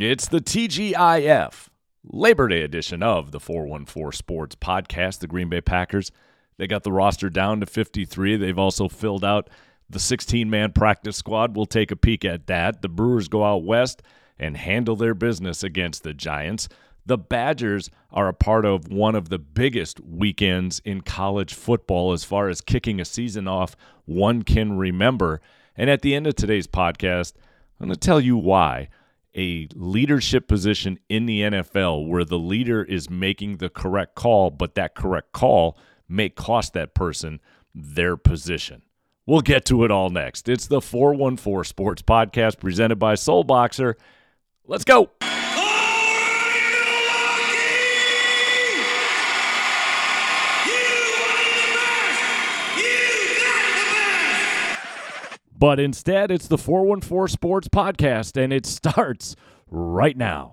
It's 0.00 0.28
the 0.28 0.40
TGIF 0.40 1.68
Labor 2.04 2.48
Day 2.48 2.62
edition 2.62 3.02
of 3.02 3.32
the 3.32 3.38
414 3.38 4.16
Sports 4.16 4.56
Podcast. 4.56 5.18
The 5.18 5.26
Green 5.26 5.50
Bay 5.50 5.60
Packers, 5.60 6.10
they 6.56 6.66
got 6.66 6.84
the 6.84 6.90
roster 6.90 7.28
down 7.28 7.60
to 7.60 7.66
53. 7.66 8.36
They've 8.36 8.58
also 8.58 8.88
filled 8.88 9.26
out 9.26 9.50
the 9.90 9.98
16 9.98 10.48
man 10.48 10.72
practice 10.72 11.18
squad. 11.18 11.54
We'll 11.54 11.66
take 11.66 11.90
a 11.90 11.96
peek 11.96 12.24
at 12.24 12.46
that. 12.46 12.80
The 12.80 12.88
Brewers 12.88 13.28
go 13.28 13.44
out 13.44 13.62
west 13.62 14.02
and 14.38 14.56
handle 14.56 14.96
their 14.96 15.12
business 15.12 15.62
against 15.62 16.02
the 16.02 16.14
Giants. 16.14 16.70
The 17.04 17.18
Badgers 17.18 17.90
are 18.10 18.28
a 18.28 18.32
part 18.32 18.64
of 18.64 18.90
one 18.90 19.14
of 19.14 19.28
the 19.28 19.38
biggest 19.38 20.00
weekends 20.00 20.80
in 20.82 21.02
college 21.02 21.52
football 21.52 22.14
as 22.14 22.24
far 22.24 22.48
as 22.48 22.62
kicking 22.62 23.02
a 23.02 23.04
season 23.04 23.46
off 23.46 23.76
one 24.06 24.44
can 24.44 24.78
remember. 24.78 25.42
And 25.76 25.90
at 25.90 26.00
the 26.00 26.14
end 26.14 26.26
of 26.26 26.36
today's 26.36 26.66
podcast, 26.66 27.34
I'm 27.78 27.88
going 27.88 27.94
to 27.94 28.00
tell 28.00 28.18
you 28.18 28.38
why 28.38 28.88
a 29.36 29.68
leadership 29.74 30.48
position 30.48 30.98
in 31.08 31.26
the 31.26 31.42
NFL 31.42 32.08
where 32.08 32.24
the 32.24 32.38
leader 32.38 32.82
is 32.82 33.08
making 33.08 33.56
the 33.58 33.68
correct 33.68 34.14
call, 34.14 34.50
but 34.50 34.74
that 34.74 34.94
correct 34.94 35.32
call 35.32 35.78
may 36.08 36.28
cost 36.28 36.72
that 36.74 36.94
person 36.94 37.40
their 37.74 38.16
position. 38.16 38.82
We'll 39.26 39.40
get 39.42 39.64
to 39.66 39.84
it 39.84 39.90
all 39.90 40.10
next. 40.10 40.48
It's 40.48 40.66
the 40.66 40.80
414 40.80 41.64
Sports 41.64 42.02
Podcast 42.02 42.58
presented 42.58 42.96
by 42.96 43.14
Soul 43.14 43.44
Boxer. 43.44 43.96
Let's 44.66 44.84
go. 44.84 45.10
But 55.60 55.78
instead, 55.78 56.30
it's 56.30 56.48
the 56.48 56.56
414 56.56 57.28
Sports 57.34 57.68
Podcast, 57.68 58.42
and 58.42 58.50
it 58.50 58.64
starts 58.80 59.36
right 59.70 60.16
now. 60.16 60.52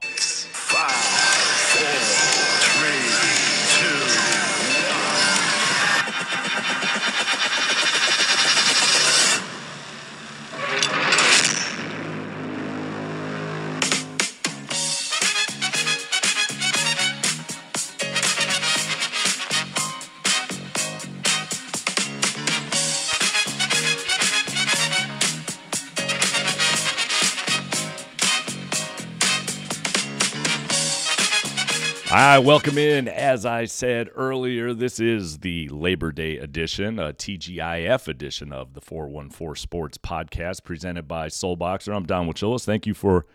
I 32.18 32.40
welcome 32.40 32.80
in, 32.80 33.08
as 33.08 33.46
I 33.46 33.66
said 33.66 34.10
earlier, 34.16 34.74
this 34.74 35.00
is 35.00 35.38
the 35.38 35.70
Labor 35.70 36.12
Day 36.12 36.40
edition, 36.40 36.98
a 36.98 37.14
TGIF 37.14 38.08
edition 38.08 38.52
of 38.52 38.74
the 38.74 38.82
414 38.82 39.62
Sports 39.62 40.00
Podcast 40.00 40.64
presented 40.64 41.08
by 41.08 41.28
Soulboxer. 41.28 41.96
I'm 41.96 42.08
Don 42.08 42.28
Wojczulis. 42.28 42.66
Thank 42.66 42.88
you 42.88 42.96
for 42.96 43.28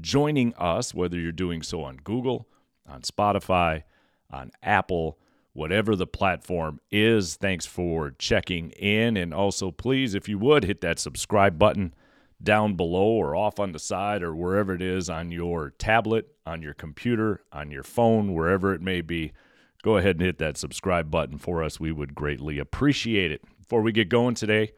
joining 0.00 0.54
us, 0.54 0.94
whether 0.94 1.18
you're 1.18 1.32
doing 1.32 1.60
so 1.60 1.82
on 1.82 1.96
Google, 2.04 2.46
on 2.88 3.02
Spotify, 3.02 3.82
on 4.30 4.52
Apple, 4.62 5.18
whatever 5.52 5.96
the 5.96 6.06
platform 6.06 6.78
is. 6.92 7.34
Thanks 7.34 7.66
for 7.66 8.12
checking 8.16 8.70
in. 8.70 9.16
And 9.16 9.34
also, 9.34 9.72
please, 9.72 10.14
if 10.14 10.28
you 10.28 10.38
would, 10.38 10.62
hit 10.62 10.82
that 10.82 11.00
subscribe 11.00 11.58
button 11.58 11.92
down 12.42 12.74
below 12.74 13.06
or 13.06 13.34
off 13.34 13.58
on 13.58 13.72
the 13.72 13.78
side 13.78 14.22
or 14.22 14.34
wherever 14.34 14.74
it 14.74 14.82
is 14.82 15.08
on 15.08 15.30
your 15.30 15.70
tablet, 15.70 16.28
on 16.46 16.62
your 16.62 16.74
computer, 16.74 17.42
on 17.52 17.70
your 17.70 17.82
phone, 17.82 18.34
wherever 18.34 18.74
it 18.74 18.80
may 18.80 19.00
be. 19.00 19.32
Go 19.82 19.96
ahead 19.96 20.16
and 20.16 20.24
hit 20.24 20.38
that 20.38 20.56
subscribe 20.56 21.10
button 21.10 21.38
for 21.38 21.62
us. 21.62 21.78
We 21.78 21.92
would 21.92 22.14
greatly 22.14 22.58
appreciate 22.58 23.30
it. 23.30 23.42
Before 23.58 23.82
we 23.82 23.92
get 23.92 24.08
going 24.08 24.34
today, 24.34 24.72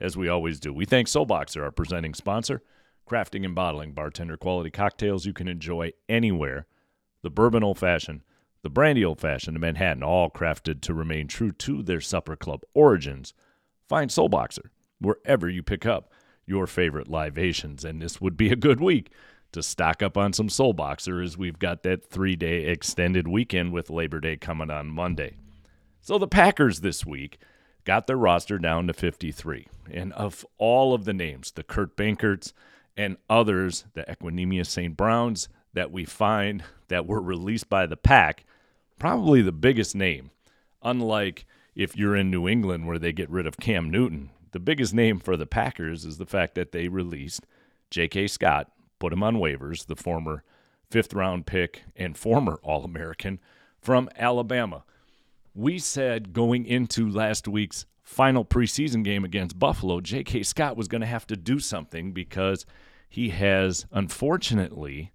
as 0.00 0.16
we 0.16 0.28
always 0.28 0.60
do, 0.60 0.72
we 0.72 0.84
thank 0.84 1.08
Soulboxer, 1.08 1.62
our 1.62 1.70
presenting 1.70 2.14
sponsor, 2.14 2.62
crafting 3.08 3.44
and 3.44 3.54
bottling 3.54 3.92
bartender 3.92 4.36
quality 4.36 4.70
cocktails 4.70 5.26
you 5.26 5.32
can 5.32 5.48
enjoy 5.48 5.92
anywhere. 6.08 6.66
The 7.22 7.30
bourbon 7.30 7.64
old 7.64 7.78
fashioned, 7.78 8.22
the 8.62 8.70
brandy 8.70 9.04
old 9.04 9.20
fashioned, 9.20 9.56
the 9.56 9.60
Manhattan, 9.60 10.02
all 10.02 10.30
crafted 10.30 10.80
to 10.82 10.94
remain 10.94 11.26
true 11.26 11.52
to 11.52 11.82
their 11.82 12.00
supper 12.00 12.36
club 12.36 12.62
origins. 12.74 13.34
Find 13.88 14.10
Soulboxer 14.10 14.70
wherever 15.00 15.48
you 15.48 15.62
pick 15.62 15.86
up 15.86 16.12
your 16.48 16.66
favorite 16.66 17.08
libations, 17.08 17.84
and 17.84 18.00
this 18.00 18.20
would 18.20 18.36
be 18.36 18.50
a 18.50 18.56
good 18.56 18.80
week 18.80 19.10
to 19.52 19.62
stock 19.62 20.02
up 20.02 20.16
on 20.16 20.32
some 20.32 20.48
Soul 20.48 20.72
Boxer 20.72 21.20
as 21.20 21.38
we've 21.38 21.58
got 21.58 21.82
that 21.82 22.04
three 22.04 22.36
day 22.36 22.64
extended 22.64 23.26
weekend 23.28 23.72
with 23.72 23.90
Labor 23.90 24.20
Day 24.20 24.36
coming 24.36 24.70
on 24.70 24.88
Monday. 24.88 25.36
So 26.00 26.18
the 26.18 26.28
Packers 26.28 26.80
this 26.80 27.04
week 27.06 27.38
got 27.84 28.06
their 28.06 28.16
roster 28.16 28.58
down 28.58 28.86
to 28.86 28.92
53. 28.92 29.66
And 29.90 30.12
of 30.12 30.44
all 30.58 30.94
of 30.94 31.04
the 31.04 31.14
names, 31.14 31.52
the 31.52 31.62
Kurt 31.62 31.96
Benkerts 31.96 32.52
and 32.96 33.16
others, 33.30 33.84
the 33.94 34.02
Equanimeous 34.02 34.66
St. 34.66 34.96
Browns 34.96 35.48
that 35.72 35.90
we 35.90 36.04
find 36.04 36.64
that 36.88 37.06
were 37.06 37.20
released 37.20 37.68
by 37.68 37.86
the 37.86 37.96
Pack, 37.96 38.44
probably 38.98 39.40
the 39.40 39.52
biggest 39.52 39.94
name. 39.94 40.30
Unlike 40.82 41.46
if 41.74 41.96
you're 41.96 42.16
in 42.16 42.30
New 42.30 42.48
England 42.48 42.86
where 42.86 42.98
they 42.98 43.12
get 43.12 43.30
rid 43.30 43.46
of 43.46 43.56
Cam 43.56 43.88
Newton, 43.88 44.30
the 44.52 44.60
biggest 44.60 44.94
name 44.94 45.18
for 45.18 45.36
the 45.36 45.46
Packers 45.46 46.04
is 46.04 46.18
the 46.18 46.26
fact 46.26 46.54
that 46.54 46.72
they 46.72 46.88
released 46.88 47.46
J.K. 47.90 48.28
Scott, 48.28 48.70
put 48.98 49.12
him 49.12 49.22
on 49.22 49.36
waivers, 49.36 49.86
the 49.86 49.96
former 49.96 50.42
fifth 50.90 51.12
round 51.14 51.46
pick 51.46 51.82
and 51.96 52.16
former 52.16 52.58
All 52.62 52.84
American 52.84 53.40
from 53.80 54.08
Alabama. 54.16 54.84
We 55.54 55.78
said 55.78 56.32
going 56.32 56.66
into 56.66 57.08
last 57.08 57.48
week's 57.48 57.86
final 58.02 58.44
preseason 58.44 59.04
game 59.04 59.24
against 59.24 59.58
Buffalo, 59.58 60.00
J.K. 60.00 60.42
Scott 60.42 60.76
was 60.76 60.88
going 60.88 61.00
to 61.00 61.06
have 61.06 61.26
to 61.26 61.36
do 61.36 61.58
something 61.58 62.12
because 62.12 62.64
he 63.08 63.30
has 63.30 63.86
unfortunately 63.92 65.12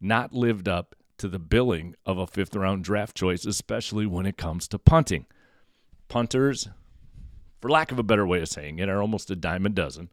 not 0.00 0.32
lived 0.32 0.68
up 0.68 0.94
to 1.18 1.28
the 1.28 1.38
billing 1.38 1.94
of 2.04 2.18
a 2.18 2.26
fifth 2.26 2.56
round 2.56 2.84
draft 2.84 3.16
choice, 3.16 3.44
especially 3.46 4.06
when 4.06 4.26
it 4.26 4.36
comes 4.36 4.66
to 4.68 4.78
punting. 4.78 5.26
Punters 6.08 6.68
for 7.62 7.70
lack 7.70 7.92
of 7.92 7.98
a 7.98 8.02
better 8.02 8.26
way 8.26 8.40
of 8.40 8.48
saying 8.48 8.80
it, 8.80 8.88
are 8.88 9.00
almost 9.00 9.30
a 9.30 9.36
dime 9.36 9.64
a 9.64 9.68
dozen 9.68 10.10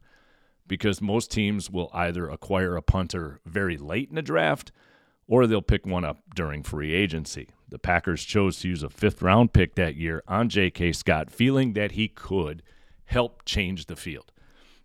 because 0.68 1.02
most 1.02 1.32
teams 1.32 1.68
will 1.68 1.90
either 1.92 2.30
acquire 2.30 2.76
a 2.76 2.82
punter 2.82 3.40
very 3.44 3.76
late 3.76 4.08
in 4.08 4.14
the 4.14 4.22
draft 4.22 4.70
or 5.26 5.46
they'll 5.46 5.60
pick 5.60 5.84
one 5.84 6.04
up 6.04 6.22
during 6.34 6.62
free 6.62 6.94
agency. 6.94 7.50
The 7.68 7.78
Packers 7.78 8.24
chose 8.24 8.60
to 8.60 8.68
use 8.68 8.84
a 8.84 8.88
fifth 8.88 9.20
round 9.20 9.52
pick 9.52 9.74
that 9.74 9.96
year 9.96 10.22
on 10.28 10.48
J.K. 10.48 10.92
Scott, 10.92 11.28
feeling 11.28 11.72
that 11.72 11.92
he 11.92 12.06
could 12.06 12.62
help 13.06 13.44
change 13.44 13.86
the 13.86 13.96
field. 13.96 14.32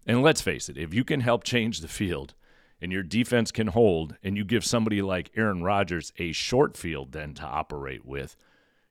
And 0.08 0.24
let's 0.24 0.42
face 0.42 0.68
it, 0.68 0.78
if 0.78 0.92
you 0.92 1.04
can 1.04 1.22
help 1.22 1.44
change 1.44 1.81
the 1.81 1.88
field 1.88 2.34
and 2.81 2.92
your 2.92 3.04
defense 3.04 3.52
can 3.52 3.68
hold, 3.68 4.18
and 4.24 4.36
you 4.36 4.44
give 4.44 4.66
somebody 4.66 5.02
like 5.02 5.31
Aaron 5.36 5.64
Rodgers 5.64 6.12
a 6.18 6.31
short 6.31 6.75
field 6.75 7.12
then 7.12 7.34
to 7.36 7.44
operate 7.44 8.06
with, 8.06 8.36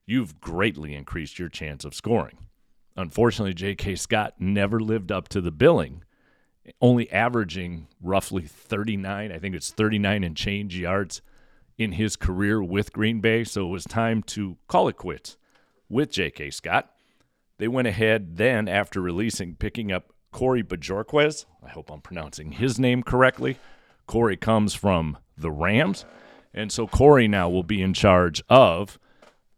you've 0.07 0.41
greatly 0.41 0.95
increased 0.95 1.39
your 1.39 1.49
chance 1.49 1.85
of 1.85 1.95
scoring. 1.95 2.39
Unfortunately, 2.97 3.55
J.K. 3.55 3.97
Scott 3.97 4.35
never 4.39 4.79
lived 4.79 5.11
up 5.11 5.29
to 5.29 5.41
the 5.41 5.51
billing, 5.51 6.05
only 6.81 7.11
averaging 7.11 7.89
roughly 8.01 8.43
39, 8.43 9.33
I 9.33 9.39
think 9.39 9.55
it's 9.55 9.71
39 9.71 10.25
and 10.25 10.37
change 10.37 10.79
yards 10.79 11.21
in 11.77 11.93
his 11.93 12.17
career 12.17 12.63
with 12.63 12.93
Green 12.93 13.21
Bay. 13.21 13.45
So 13.45 13.67
it 13.67 13.71
was 13.71 13.85
time 13.85 14.23
to 14.25 14.57
call 14.69 14.89
it 14.89 14.97
quits 14.97 15.37
with 15.89 16.11
J.K. 16.11 16.51
Scott. 16.51 16.91
They 17.59 17.69
went 17.69 17.89
ahead 17.89 18.37
then, 18.37 18.69
after 18.69 19.01
releasing, 19.01 19.55
picking 19.57 19.93
up 19.93 20.13
Corey 20.33 20.63
Bojorquez. 20.63 21.47
I 21.65 21.69
hope 21.69 21.91
I'm 21.91 22.01
pronouncing 22.01 22.53
his 22.53 22.79
name 22.79 23.03
correctly. 23.03 23.59
Corey 24.07 24.37
comes 24.37 24.75
from 24.75 25.19
the 25.37 25.51
Rams. 25.51 26.05
And 26.53 26.71
so 26.71 26.87
Corey 26.87 27.27
now 27.27 27.49
will 27.49 27.63
be 27.63 27.83
in 27.83 27.95
charge 27.95 28.43
of 28.49 28.99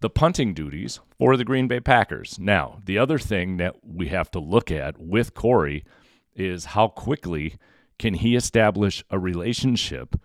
the 0.01 0.11
punting 0.11 0.53
duties 0.53 1.01
for 1.19 1.37
the 1.37 1.45
Green 1.45 1.69
Bay 1.69 1.81
Packers. 1.81 2.39
Now, 2.39 2.81
the 2.85 2.99
other 2.99 3.19
thing 3.19 3.57
that 3.57 3.77
we 3.83 4.09
have 4.09 4.31
to 4.33 4.39
look 4.39 4.71
at 4.71 4.99
with 4.99 5.35
Corey 5.35 5.85
is 6.35 6.67
how 6.67 6.89
quickly 6.89 7.57
can 7.99 8.15
he 8.15 8.37
establish 8.37 9.03
a 9.11 9.19
relationship 9.19 10.21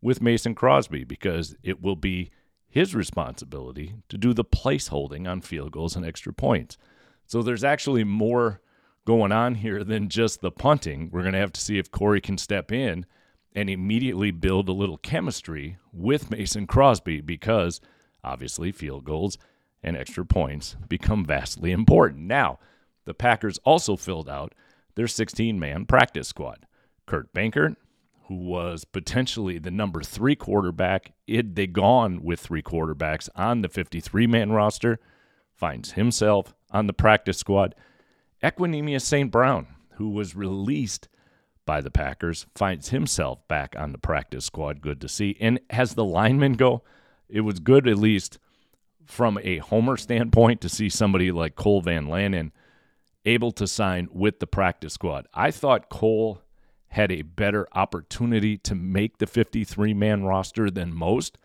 with 0.00 0.22
Mason 0.22 0.54
Crosby 0.54 1.04
because 1.04 1.56
it 1.62 1.82
will 1.82 1.96
be 1.96 2.30
his 2.68 2.94
responsibility 2.94 3.96
to 4.08 4.16
do 4.16 4.32
the 4.32 4.44
place 4.44 4.88
holding 4.88 5.26
on 5.26 5.40
field 5.40 5.72
goals 5.72 5.96
and 5.96 6.06
extra 6.06 6.32
points. 6.32 6.78
So 7.26 7.42
there's 7.42 7.64
actually 7.64 8.04
more 8.04 8.60
going 9.04 9.32
on 9.32 9.56
here 9.56 9.82
than 9.82 10.08
just 10.08 10.40
the 10.40 10.52
punting. 10.52 11.10
We're 11.10 11.22
going 11.22 11.32
to 11.32 11.40
have 11.40 11.52
to 11.54 11.60
see 11.60 11.78
if 11.78 11.90
Corey 11.90 12.20
can 12.20 12.38
step 12.38 12.70
in 12.70 13.06
and 13.56 13.68
immediately 13.68 14.30
build 14.30 14.68
a 14.68 14.72
little 14.72 14.98
chemistry 14.98 15.78
with 15.92 16.30
Mason 16.30 16.68
Crosby 16.68 17.20
because– 17.20 17.80
Obviously, 18.24 18.72
field 18.72 19.04
goals 19.04 19.38
and 19.82 19.96
extra 19.96 20.24
points 20.24 20.76
become 20.88 21.24
vastly 21.24 21.72
important. 21.72 22.26
Now, 22.26 22.58
the 23.04 23.14
Packers 23.14 23.58
also 23.64 23.96
filled 23.96 24.28
out 24.28 24.54
their 24.94 25.08
16 25.08 25.58
man 25.58 25.86
practice 25.86 26.28
squad. 26.28 26.66
Kurt 27.06 27.32
Benkert, 27.32 27.76
who 28.28 28.36
was 28.36 28.84
potentially 28.84 29.58
the 29.58 29.70
number 29.70 30.02
three 30.02 30.36
quarterback, 30.36 31.12
had 31.28 31.56
they 31.56 31.66
gone 31.66 32.22
with 32.22 32.40
three 32.40 32.62
quarterbacks 32.62 33.28
on 33.34 33.62
the 33.62 33.68
53 33.68 34.26
man 34.26 34.52
roster, 34.52 35.00
finds 35.56 35.92
himself 35.92 36.54
on 36.70 36.86
the 36.86 36.92
practice 36.92 37.38
squad. 37.38 37.74
Equanimeous 38.42 39.02
St. 39.02 39.30
Brown, 39.30 39.66
who 39.94 40.08
was 40.10 40.36
released 40.36 41.08
by 41.66 41.80
the 41.80 41.90
Packers, 41.90 42.46
finds 42.54 42.90
himself 42.90 43.46
back 43.48 43.74
on 43.76 43.92
the 43.92 43.98
practice 43.98 44.44
squad. 44.44 44.80
Good 44.80 45.00
to 45.00 45.08
see. 45.08 45.36
And 45.40 45.60
as 45.68 45.94
the 45.94 46.04
linemen 46.04 46.54
go, 46.54 46.82
it 47.30 47.40
was 47.40 47.60
good 47.60 47.88
at 47.88 47.98
least 47.98 48.38
from 49.06 49.38
a 49.42 49.58
homer 49.58 49.96
standpoint 49.96 50.60
to 50.60 50.68
see 50.68 50.88
somebody 50.88 51.32
like 51.32 51.56
Cole 51.56 51.80
Van 51.80 52.06
Lanen 52.06 52.52
able 53.24 53.52
to 53.52 53.66
sign 53.66 54.08
with 54.12 54.38
the 54.38 54.46
practice 54.46 54.94
squad. 54.94 55.26
I 55.34 55.50
thought 55.50 55.88
Cole 55.90 56.42
had 56.88 57.12
a 57.12 57.22
better 57.22 57.68
opportunity 57.72 58.56
to 58.58 58.74
make 58.74 59.18
the 59.18 59.26
53 59.26 59.94
man 59.94 60.24
roster 60.24 60.70
than 60.70 60.92
most. 60.92 61.38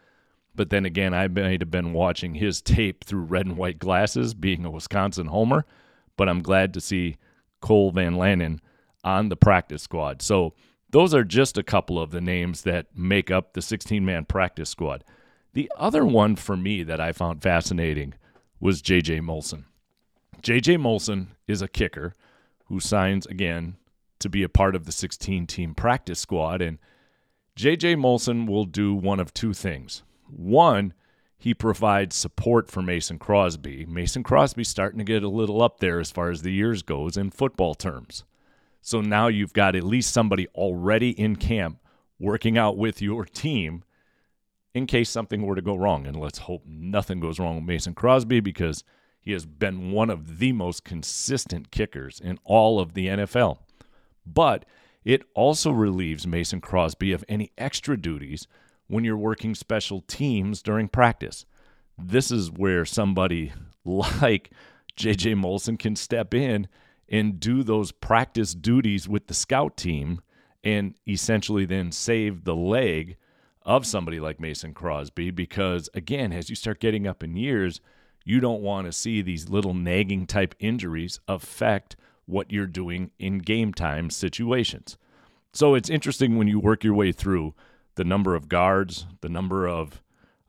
But 0.55 0.69
then 0.69 0.85
again, 0.85 1.13
I 1.13 1.27
might 1.27 1.61
have 1.61 1.71
been 1.71 1.93
watching 1.93 2.35
his 2.35 2.61
tape 2.61 3.03
through 3.03 3.21
red 3.21 3.45
and 3.45 3.57
white 3.57 3.77
glasses, 3.77 4.33
being 4.33 4.65
a 4.65 4.71
Wisconsin 4.71 5.27
homer. 5.27 5.65
But 6.17 6.29
I'm 6.29 6.41
glad 6.41 6.73
to 6.73 6.81
see 6.81 7.17
Cole 7.61 7.91
Van 7.91 8.15
Lanen 8.15 8.59
on 9.03 9.29
the 9.29 9.35
practice 9.35 9.83
squad. 9.83 10.21
So 10.21 10.53
those 10.89 11.13
are 11.13 11.23
just 11.23 11.57
a 11.57 11.63
couple 11.63 12.01
of 12.01 12.11
the 12.11 12.21
names 12.21 12.61
that 12.61 12.87
make 12.95 13.29
up 13.29 13.53
the 13.53 13.61
16 13.61 14.03
man 14.03 14.25
practice 14.25 14.69
squad. 14.69 15.03
The 15.56 15.72
other 15.78 16.06
one 16.06 16.36
for 16.36 16.57
me 16.57 16.84
that 16.84 17.00
I 17.00 17.13
found 17.13 17.42
fascinating 17.42 18.13
was 18.60 18.81
JJ 18.81 19.22
Molson. 19.22 19.63
JJ 20.42 20.78
Molson 20.78 21.28
is 21.48 21.62
a 21.62 21.69
kicker 21.69 22.13
who 22.66 22.81
signs 22.81 23.25
again 23.25 23.78
to 24.19 24.28
be 24.28 24.44
a 24.44 24.50
part 24.50 24.75
of 24.75 24.86
the 24.86 24.92
16 24.92 25.48
team 25.48 25.74
practice 25.74 26.19
squad. 26.19 26.62
And 26.62 26.78
JJ 27.57 27.96
Molson 27.96 28.48
will 28.48 28.66
do 28.66 28.94
one 28.94 29.22
of 29.22 29.34
two 29.34 29.54
things. 29.54 30.04
One, 30.28 30.94
he 31.38 31.54
provides 31.54 32.18
support 32.18 32.69
for 32.69 32.81
Mason 32.81 33.18
Crosby. 33.18 33.86
Mason 33.86 34.24
Crosby's 34.24 34.68
starting 34.68 34.98
to 34.98 35.06
get 35.06 35.24
a 35.24 35.30
little 35.30 35.62
up 35.62 35.80
there 35.80 36.02
as 36.02 36.12
far 36.12 36.31
as 36.31 36.42
the 36.42 36.52
years 36.52 36.81
goes 36.81 37.16
in 37.16 37.31
football 37.31 37.75
terms. 37.75 38.25
So 38.81 39.00
now 39.00 39.28
you've 39.28 39.54
got 39.54 39.78
at 39.78 39.84
least 39.84 40.12
somebody 40.12 40.48
already 40.50 41.12
in 41.12 41.38
camp 41.38 41.80
working 42.19 42.57
out 42.57 42.78
with 42.78 43.02
your 43.02 43.24
team 43.24 43.86
in 44.75 44.86
case 44.86 45.10
something 45.10 45.42
were 45.42 45.56
to 45.56 45.62
go 45.62 45.75
wrong. 45.75 46.06
And 46.06 46.19
let's 46.19 46.39
hope 46.39 46.63
nothing 46.68 47.22
goes 47.22 47.39
wrong 47.39 47.56
with 47.56 47.63
Mason 47.63 47.95
Crosby 47.95 48.42
because 48.42 48.83
he 49.22 49.31
has 49.31 49.45
been 49.45 49.92
one 49.92 50.10
of 50.10 50.38
the 50.38 50.51
most 50.51 50.83
consistent 50.83 51.72
kickers 51.72 52.19
in 52.19 52.38
all 52.44 52.80
of 52.81 52.94
the 52.94 53.07
NFL. 53.07 53.60
But 54.25 54.66
it 55.06 55.24
also 55.33 55.72
relieves 55.72 56.27
Mason 56.27 56.60
Crosby 56.60 57.13
of 57.13 57.24
any 57.30 57.54
extra 57.57 57.95
duties 57.95 58.48
when 58.88 59.06
you're 59.06 59.18
working 59.18 59.56
special 59.56 60.01
teams 60.01 60.62
during 60.62 60.89
practice. 60.89 61.45
This 61.98 62.30
is 62.30 62.51
where 62.51 62.83
somebody 62.83 63.54
like 63.86 64.51
JJ 64.98 65.36
Molson 65.42 65.80
can 65.80 65.95
step 65.95 66.33
in 66.33 66.68
and 67.07 67.39
do 67.39 67.63
those 67.63 67.94
practice 67.94 68.54
duties 68.54 69.07
with 69.07 69.28
the 69.28 69.33
scout 69.33 69.78
team 69.78 70.19
and 70.66 70.95
essentially 71.07 71.63
then 71.63 71.94
save 71.94 72.44
the 72.44 72.56
leg 72.56 73.16
of 73.65 73.85
somebody 73.85 74.19
like 74.19 74.39
Mason 74.39 74.73
Crosby 74.73 75.31
because, 75.31 75.89
again, 75.94 76.31
as 76.31 76.50
you 76.50 76.56
start 76.56 76.79
getting 76.79 77.07
up 77.07 77.23
in 77.23 77.35
years, 77.35 77.81
you 78.23 78.39
don't 78.39 78.62
want 78.62 78.85
to 78.85 78.91
see 78.91 79.21
these 79.21 79.50
little 79.50 79.73
nagging 79.73 80.27
type 80.27 80.56
injuries 80.59 81.19
affect 81.27 81.95
what 82.25 82.51
you're 82.51 82.67
doing 82.67 83.12
in 83.19 83.39
game 83.39 83.73
time 83.73 84.09
situations. 84.09 84.97
So 85.53 85.75
it's 85.75 85.89
interesting 85.89 86.38
when 86.38 86.47
you 86.47 86.59
work 86.59 86.83
your 86.83 86.94
way 86.94 87.12
through 87.12 87.53
the 87.95 88.03
number 88.03 88.35
of 88.35 88.50
guards, 88.50 89.06
the 89.21 89.29
number 89.29 89.68
of 89.68 90.01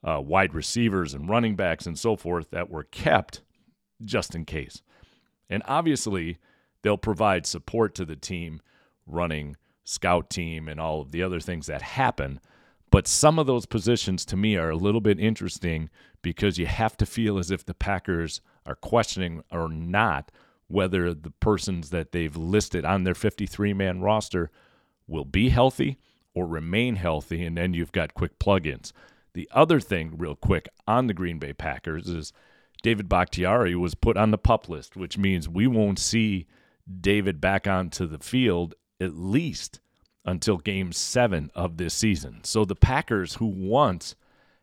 uh, 0.03 0.21
wide 0.21 0.55
receivers 0.55 1.15
and 1.15 1.29
running 1.29 1.57
backs 1.57 1.87
and 1.87 1.99
so 1.99 2.17
forth 2.17 2.51
that 2.51 2.71
were 2.71 2.85
kept 2.85 3.43
just 4.05 4.35
in 4.35 4.45
case. 4.45 4.83
And 5.49 5.63
obviously, 5.67 6.39
they'll 6.83 6.97
provide 6.97 7.47
support 7.47 7.95
to 7.95 8.05
the 8.05 8.17
team 8.17 8.61
running 9.07 9.57
scout 9.85 10.29
team 10.29 10.69
and 10.69 10.81
all 10.81 11.01
of 11.01 11.13
the 11.13 11.23
other 11.23 11.41
things 11.41 11.67
that 11.67 11.83
happen. 11.83 12.41
But 12.91 13.07
some 13.09 13.39
of 13.39 13.47
those 13.47 13.67
positions 13.67 14.25
to 14.27 14.37
me 14.37 14.57
are 14.57 14.71
a 14.71 14.77
little 14.77 15.01
bit 15.01 15.19
interesting 15.19 15.91
because 16.23 16.59
you 16.59 16.67
have 16.67 16.97
to 16.99 17.07
feel 17.07 17.39
as 17.39 17.51
if 17.51 17.65
the 17.65 17.75
Packers 17.75 18.41
are 18.65 18.75
questioning 18.75 19.43
or 19.51 19.69
not 19.69 20.31
whether 20.69 21.15
the 21.15 21.31
persons 21.31 21.91
that 21.91 22.13
they've 22.13 22.37
listed 22.37 22.85
on 22.85 23.05
their 23.05 23.15
53 23.15 23.73
man 23.73 24.01
roster 24.01 24.51
will 25.07 25.25
be 25.25 25.49
healthy 25.49 25.99
or 26.35 26.47
remain 26.47 26.97
healthy. 26.97 27.45
And 27.45 27.57
then 27.57 27.75
you've 27.75 27.93
got 27.93 28.15
quick 28.15 28.39
plugins. 28.39 28.93
The 29.35 29.49
other 29.53 29.81
thing, 29.81 30.15
real 30.17 30.35
quick, 30.35 30.69
on 30.89 31.07
the 31.07 31.15
Green 31.15 31.39
Bay 31.39 31.53
Packers 31.53 32.09
is 32.09 32.33
David 32.83 33.09
Bakhtiari 33.09 33.75
was 33.75 33.95
put 33.95 34.17
on 34.17 34.31
the 34.31 34.39
pup 34.39 34.69
list, 34.69 34.97
which 34.97 35.19
means 35.19 35.49
we 35.49 35.67
won't 35.67 35.99
see 35.99 36.47
David 37.01 37.41
back 37.41 37.67
onto 37.67 38.07
the 38.07 38.19
field 38.19 38.75
at 39.01 39.15
least 39.15 39.81
until 40.27 40.59
game 40.59 40.93
seven 40.93 41.51
of 41.55 41.77
this 41.77 41.95
season. 41.95 42.41
So 42.43 42.65
the 42.65 42.75
Packers, 42.75 43.37
who 43.37 43.47
once 43.47 44.17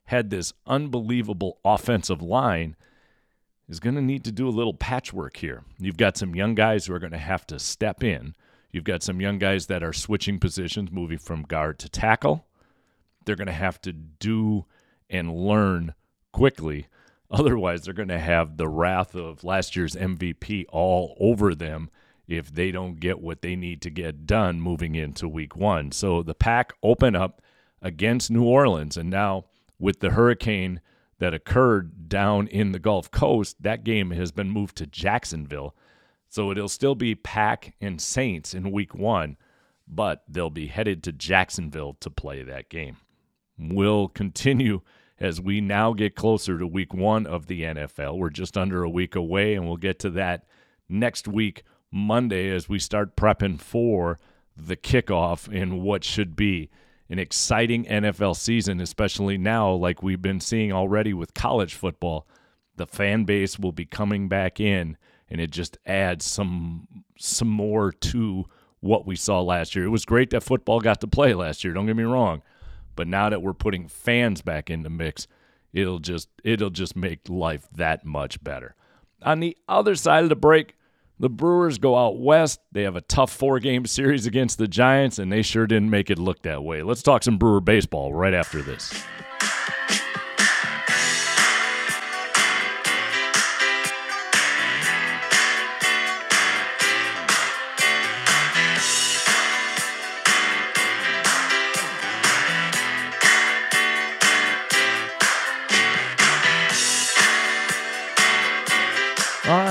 had 0.05 0.29
this 0.29 0.53
unbelievable 0.67 1.57
offensive 1.63 2.21
line, 2.21 2.75
is 3.69 3.79
going 3.79 3.95
to 3.95 4.01
need 4.01 4.25
to 4.25 4.31
do 4.31 4.47
a 4.47 4.51
little 4.51 4.73
patchwork 4.73 5.37
here. 5.37 5.63
You've 5.79 5.97
got 5.97 6.17
some 6.17 6.35
young 6.35 6.53
guys 6.53 6.85
who 6.85 6.93
are 6.93 6.99
going 6.99 7.13
to 7.13 7.17
have 7.17 7.47
to 7.47 7.59
step 7.59 8.03
in. 8.03 8.35
You've 8.71 8.83
got 8.83 9.03
some 9.03 9.21
young 9.21 9.39
guys 9.39 9.67
that 9.67 9.83
are 9.83 9.93
switching 9.93 10.37
positions, 10.37 10.91
moving 10.91 11.17
from 11.17 11.43
guard 11.43 11.79
to 11.79 11.89
tackle. 11.89 12.45
They're 13.25 13.37
going 13.37 13.47
to 13.47 13.53
have 13.53 13.81
to 13.83 13.93
do 13.93 14.65
and 15.09 15.33
learn 15.33 15.93
quickly. 16.33 16.87
Otherwise, 17.31 17.83
they're 17.83 17.93
going 17.93 18.09
to 18.09 18.19
have 18.19 18.57
the 18.57 18.67
wrath 18.67 19.15
of 19.15 19.43
last 19.43 19.75
year's 19.75 19.95
MVP 19.95 20.65
all 20.69 21.15
over 21.19 21.55
them 21.55 21.89
if 22.27 22.53
they 22.53 22.71
don't 22.71 22.99
get 22.99 23.19
what 23.19 23.41
they 23.41 23.55
need 23.55 23.81
to 23.81 23.89
get 23.89 24.25
done 24.25 24.61
moving 24.61 24.95
into 24.95 25.27
week 25.27 25.55
one. 25.55 25.91
So 25.91 26.23
the 26.23 26.35
pack 26.35 26.73
open 26.81 27.15
up 27.15 27.41
against 27.81 28.31
New 28.31 28.45
Orleans. 28.45 28.97
And 28.97 29.09
now 29.09 29.45
with 29.79 29.99
the 29.99 30.11
hurricane 30.11 30.81
that 31.19 31.33
occurred 31.33 32.09
down 32.09 32.47
in 32.47 32.71
the 32.71 32.79
Gulf 32.79 33.11
Coast, 33.11 33.61
that 33.61 33.83
game 33.83 34.11
has 34.11 34.31
been 34.31 34.49
moved 34.49 34.77
to 34.77 34.87
Jacksonville. 34.87 35.75
So 36.29 36.51
it'll 36.51 36.69
still 36.69 36.95
be 36.95 37.13
Pack 37.13 37.75
and 37.79 38.01
Saints 38.01 38.53
in 38.53 38.71
week 38.71 38.95
one, 38.95 39.37
but 39.87 40.23
they'll 40.27 40.49
be 40.49 40.67
headed 40.67 41.03
to 41.03 41.11
Jacksonville 41.11 41.95
to 41.99 42.09
play 42.09 42.41
that 42.43 42.69
game. 42.69 42.97
We'll 43.57 44.07
continue 44.07 44.81
as 45.19 45.39
we 45.39 45.61
now 45.61 45.93
get 45.93 46.15
closer 46.15 46.57
to 46.57 46.65
week 46.65 46.93
one 46.93 47.27
of 47.27 47.45
the 47.45 47.61
NFL. 47.61 48.17
We're 48.17 48.31
just 48.31 48.57
under 48.57 48.83
a 48.83 48.89
week 48.89 49.15
away, 49.15 49.53
and 49.53 49.67
we'll 49.67 49.77
get 49.77 49.99
to 49.99 50.09
that 50.11 50.47
next 50.89 51.27
week 51.27 51.63
Monday 51.93 52.49
as 52.49 52.67
we 52.67 52.79
start 52.79 53.15
prepping 53.15 53.59
for 53.59 54.19
the 54.57 54.75
kickoff 54.75 55.51
in 55.51 55.81
what 55.81 56.03
should 56.03 56.35
be 56.35 56.69
an 57.09 57.19
exciting 57.19 57.85
NFL 57.85 58.35
season, 58.35 58.81
especially 58.81 59.37
now, 59.37 59.71
like 59.71 60.01
we've 60.01 60.21
been 60.21 60.39
seeing 60.39 60.71
already 60.71 61.13
with 61.13 61.33
college 61.33 61.75
football. 61.75 62.27
The 62.75 62.87
fan 62.87 63.23
base 63.25 63.59
will 63.59 63.71
be 63.71 63.85
coming 63.85 64.27
back 64.27 64.59
in, 64.59 64.97
and 65.29 65.39
it 65.39 65.51
just 65.51 65.77
adds 65.85 66.25
some 66.25 66.87
some 67.19 67.49
more 67.49 67.91
to 67.91 68.45
what 68.79 69.05
we 69.05 69.15
saw 69.15 69.41
last 69.41 69.75
year. 69.75 69.85
It 69.85 69.89
was 69.89 70.05
great 70.05 70.31
that 70.31 70.41
football 70.41 70.79
got 70.79 71.01
to 71.01 71.07
play 71.07 71.33
last 71.33 71.63
year. 71.63 71.73
Don't 71.73 71.85
get 71.85 71.95
me 71.95 72.03
wrong, 72.03 72.41
but 72.95 73.07
now 73.07 73.29
that 73.29 73.43
we're 73.43 73.53
putting 73.53 73.87
fans 73.87 74.41
back 74.41 74.69
in 74.71 74.81
the 74.81 74.89
mix, 74.89 75.27
it'll 75.71 75.99
just 75.99 76.29
it'll 76.43 76.71
just 76.71 76.95
make 76.95 77.29
life 77.29 77.67
that 77.75 78.05
much 78.05 78.43
better. 78.43 78.75
On 79.21 79.39
the 79.39 79.55
other 79.69 79.95
side 79.95 80.23
of 80.23 80.29
the 80.29 80.35
break, 80.35 80.75
the 81.19 81.29
Brewers 81.29 81.77
go 81.77 81.97
out 81.97 82.19
west. 82.19 82.59
They 82.71 82.83
have 82.83 82.95
a 82.95 83.01
tough 83.01 83.31
four 83.31 83.59
game 83.59 83.85
series 83.85 84.25
against 84.25 84.57
the 84.57 84.67
Giants, 84.67 85.19
and 85.19 85.31
they 85.31 85.41
sure 85.41 85.67
didn't 85.67 85.89
make 85.89 86.09
it 86.09 86.19
look 86.19 86.41
that 86.43 86.63
way. 86.63 86.83
Let's 86.83 87.03
talk 87.03 87.23
some 87.23 87.37
Brewer 87.37 87.61
baseball 87.61 88.13
right 88.13 88.33
after 88.33 88.61
this. 88.61 89.03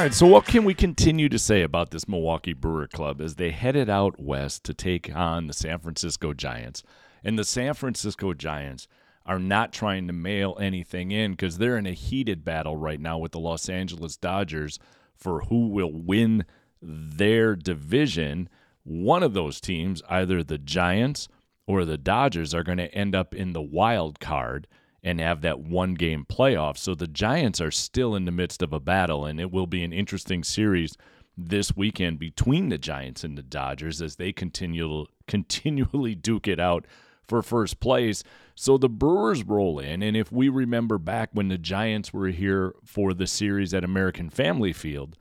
Right, 0.03 0.15
so 0.15 0.27
what 0.27 0.47
can 0.47 0.65
we 0.65 0.75
continue 0.75 1.29
to 1.29 1.39
say 1.39 1.63
about 1.63 1.93
this 1.93 2.09
Milwaukee 2.09 2.55
Brewer 2.55 2.89
Club 2.89 3.21
as 3.21 3.37
they 3.37 3.53
headed 3.53 3.89
out 3.89 4.21
west 4.21 4.65
to 4.65 4.75
take 4.75 5.15
on 5.15 5.47
the 5.47 5.53
San 5.53 5.79
Francisco 5.79 6.33
Giants? 6.33 6.83
And 7.23 7.39
the 7.39 7.45
San 7.45 7.75
Francisco 7.75 8.35
Giants 8.35 8.89
are 9.25 9.39
not 9.39 9.73
trying 9.73 10.09
to 10.09 10.13
mail 10.13 10.57
anything 10.61 11.13
in 11.13 11.33
because 11.33 11.59
they're 11.59 11.77
in 11.77 11.87
a 11.87 11.93
heated 11.93 12.45
battle 12.45 12.77
right 12.77 12.99
now 12.99 13.17
with 13.19 13.31
the 13.31 13.39
Los 13.39 13.69
Angeles 13.69 14.17
Dodgers 14.17 14.81
for 15.15 15.43
who 15.43 15.69
will 15.69 15.93
win 15.93 16.47
their 16.83 17.55
division. 17.55 18.49
One 18.83 19.23
of 19.23 19.35
those 19.35 19.61
teams, 19.61 20.03
either 20.09 20.43
the 20.43 20.59
Giants 20.59 21.29
or 21.65 21.85
the 21.85 21.99
Dodgers 21.99 22.53
are 22.53 22.65
going 22.65 22.79
to 22.79 22.93
end 22.93 23.15
up 23.15 23.37
in 23.37 23.53
the 23.53 23.63
wild 23.63 24.19
card 24.19 24.67
and 25.03 25.21
have 25.21 25.41
that 25.43 25.61
one 25.61 25.95
game 25.95 26.25
playoff. 26.29 26.79
So 26.79 26.95
the 26.95 27.07
Giants 27.07 27.61
are 27.61 27.71
still 27.71 28.15
in 28.15 28.25
the 28.25 28.31
midst 28.31 28.63
of 28.63 28.73
a 28.73 28.81
battle, 28.81 29.25
and 29.25 29.41
it 29.41 29.51
will 29.51 29.67
be 29.67 29.83
an 29.83 29.93
interesting 29.93 30.45
series 30.45 30.97
this 31.37 31.77
weekend 31.77 32.19
between 32.19 32.69
the 32.69 32.79
Giants 32.79 33.25
and 33.25 33.37
the 33.37 33.43
Dodgers 33.43 34.01
as 34.03 34.17
they 34.17 34.33
continue 34.33 34.87
to 34.89 35.11
continually 35.27 36.15
duke 36.15 36.47
it 36.47 36.61
out 36.61 36.87
for 37.27 37.43
first 37.43 37.81
place. 37.81 38.23
So 38.55 38.77
the 38.77 38.89
Brewers 38.89 39.43
roll 39.43 39.79
in, 39.79 40.03
and 40.03 40.17
if 40.17 40.31
we 40.31 40.49
remember 40.49 40.99
back 40.99 41.31
when 41.33 41.49
the 41.49 41.59
Giants 41.59 42.13
were 42.13 42.29
here 42.29 42.75
for 42.85 43.15
the 43.15 43.27
series 43.27 43.73
at 43.73 43.85
American 43.85 44.29
Family 44.29 44.73
Field, 44.73 45.17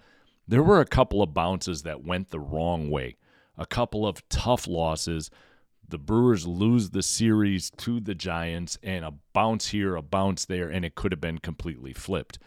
there 0.47 0.63
were 0.63 0.81
a 0.81 0.85
couple 0.85 1.21
of 1.21 1.33
bounces 1.33 1.83
that 1.83 2.03
went 2.03 2.29
the 2.29 2.39
wrong 2.39 2.89
way, 2.89 3.15
a 3.57 3.65
couple 3.65 4.05
of 4.05 4.27
tough 4.27 4.67
losses. 4.67 5.31
The 5.91 5.98
Brewers 5.98 6.48
lose 6.48 6.89
the 6.89 7.03
series 7.03 7.69
to 7.77 8.00
the 8.00 8.15
Giants, 8.15 8.77
and 8.81 9.05
a 9.05 9.13
bounce 9.33 9.67
here, 9.67 9.95
a 9.95 10.01
bounce 10.01 10.45
there, 10.45 10.69
and 10.69 10.83
it 10.86 10.95
could 10.95 11.12
have 11.12 11.21
been 11.21 11.38
completely 11.38 11.93
flipped. 11.93 12.39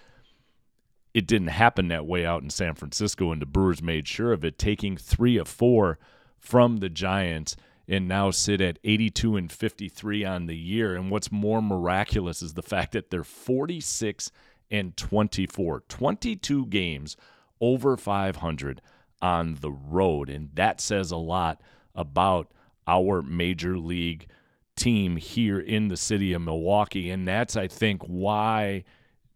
It 1.12 1.26
didn't 1.26 1.48
happen 1.48 1.88
that 1.88 2.06
way 2.06 2.24
out 2.24 2.42
in 2.42 2.50
San 2.50 2.74
Francisco, 2.74 3.30
and 3.30 3.40
the 3.40 3.46
Brewers 3.46 3.82
made 3.82 4.08
sure 4.08 4.32
of 4.32 4.44
it, 4.44 4.58
taking 4.58 4.96
three 4.96 5.36
of 5.36 5.46
four 5.46 5.98
from 6.38 6.78
the 6.78 6.88
Giants 6.88 7.54
and 7.86 8.08
now 8.08 8.30
sit 8.30 8.60
at 8.60 8.78
82 8.82 9.36
and 9.36 9.52
53 9.52 10.24
on 10.24 10.46
the 10.46 10.56
year. 10.56 10.96
And 10.96 11.10
what's 11.10 11.30
more 11.30 11.60
miraculous 11.60 12.42
is 12.42 12.54
the 12.54 12.62
fact 12.62 12.92
that 12.92 13.10
they're 13.10 13.24
46 13.24 14.30
and 14.70 14.96
24, 14.96 15.84
22 15.88 16.66
games 16.66 17.16
over 17.60 17.96
500 17.96 18.80
on 19.20 19.58
the 19.60 19.70
road. 19.70 20.30
And 20.30 20.50
that 20.54 20.80
says 20.80 21.10
a 21.10 21.16
lot 21.16 21.60
about 21.94 22.50
our 22.86 23.22
major 23.22 23.78
league 23.78 24.26
team 24.76 25.16
here 25.16 25.58
in 25.58 25.88
the 25.88 25.96
city 25.96 26.32
of 26.32 26.42
Milwaukee. 26.42 27.10
And 27.10 27.26
that's, 27.26 27.56
I 27.56 27.68
think, 27.68 28.02
why 28.02 28.84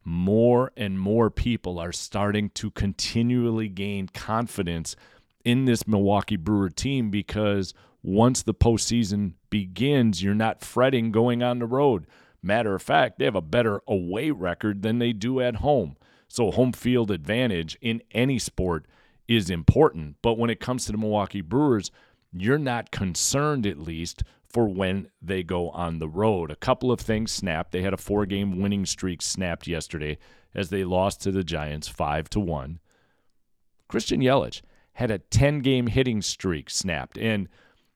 more 0.05 0.73
and 0.77 0.99
more 0.99 1.31
people 1.31 1.79
are 1.79 1.93
starting 1.93 2.51
to 2.51 2.71
continually 2.71 3.69
gain 3.69 4.09
confidence 4.09 4.97
in 5.45 5.65
this 5.65 5.87
Milwaukee 5.87 6.37
Brewer 6.37 6.71
team 6.71 7.11
because 7.11 7.75
once 8.03 8.43
the 8.43 8.55
postseason 8.55 9.35
begins, 9.51 10.23
you're 10.23 10.35
not 10.35 10.63
fretting 10.63 11.11
going 11.11 11.43
on 11.43 11.59
the 11.59 11.67
road. 11.67 12.07
Matter 12.43 12.75
of 12.75 12.83
fact, 12.83 13.19
they 13.19 13.25
have 13.25 13.35
a 13.35 13.43
better 13.43 13.83
away 13.87 14.31
record 14.31 14.83
than 14.83 14.99
they 14.99 15.13
do 15.13 15.41
at 15.41 15.57
home. 15.57 15.97
So, 16.29 16.51
home 16.51 16.73
field 16.73 17.11
advantage 17.11 17.77
in 17.81 18.03
any 18.13 18.39
sport 18.39 18.87
is 19.27 19.51
important. 19.51 20.17
But 20.23 20.39
when 20.39 20.51
it 20.51 20.61
comes 20.61 20.85
to 20.85 20.93
the 20.93 20.99
Milwaukee 20.99 21.41
Brewers, 21.41 21.91
you're 22.33 22.59
not 22.59 22.91
concerned, 22.91 23.67
at 23.67 23.79
least, 23.79 24.23
for 24.49 24.67
when 24.67 25.09
they 25.21 25.43
go 25.43 25.71
on 25.71 25.99
the 25.99 26.09
road. 26.09 26.51
A 26.51 26.57
couple 26.57 26.91
of 26.91 27.01
things 27.01 27.33
snapped. 27.33 27.73
They 27.73 27.83
had 27.83 27.95
a 27.95 27.99
four 27.99 28.27
game 28.27 28.61
winning 28.61 28.87
streak 28.87 29.23
snapped 29.23 29.67
yesterday 29.67 30.19
as 30.55 30.71
they 30.71 30.85
lost 30.85 31.23
to 31.23 31.31
the 31.31 31.45
Giants 31.45 31.89
5 31.89 32.31
to 32.31 32.41
1. 32.41 32.81
Christian 33.89 34.21
Yelich 34.21 34.63
had 34.95 35.11
a 35.11 35.19
10 35.19 35.61
game 35.61 35.87
hitting 35.87 36.23
streak 36.23 36.71
snapped. 36.71 37.19
And 37.19 37.49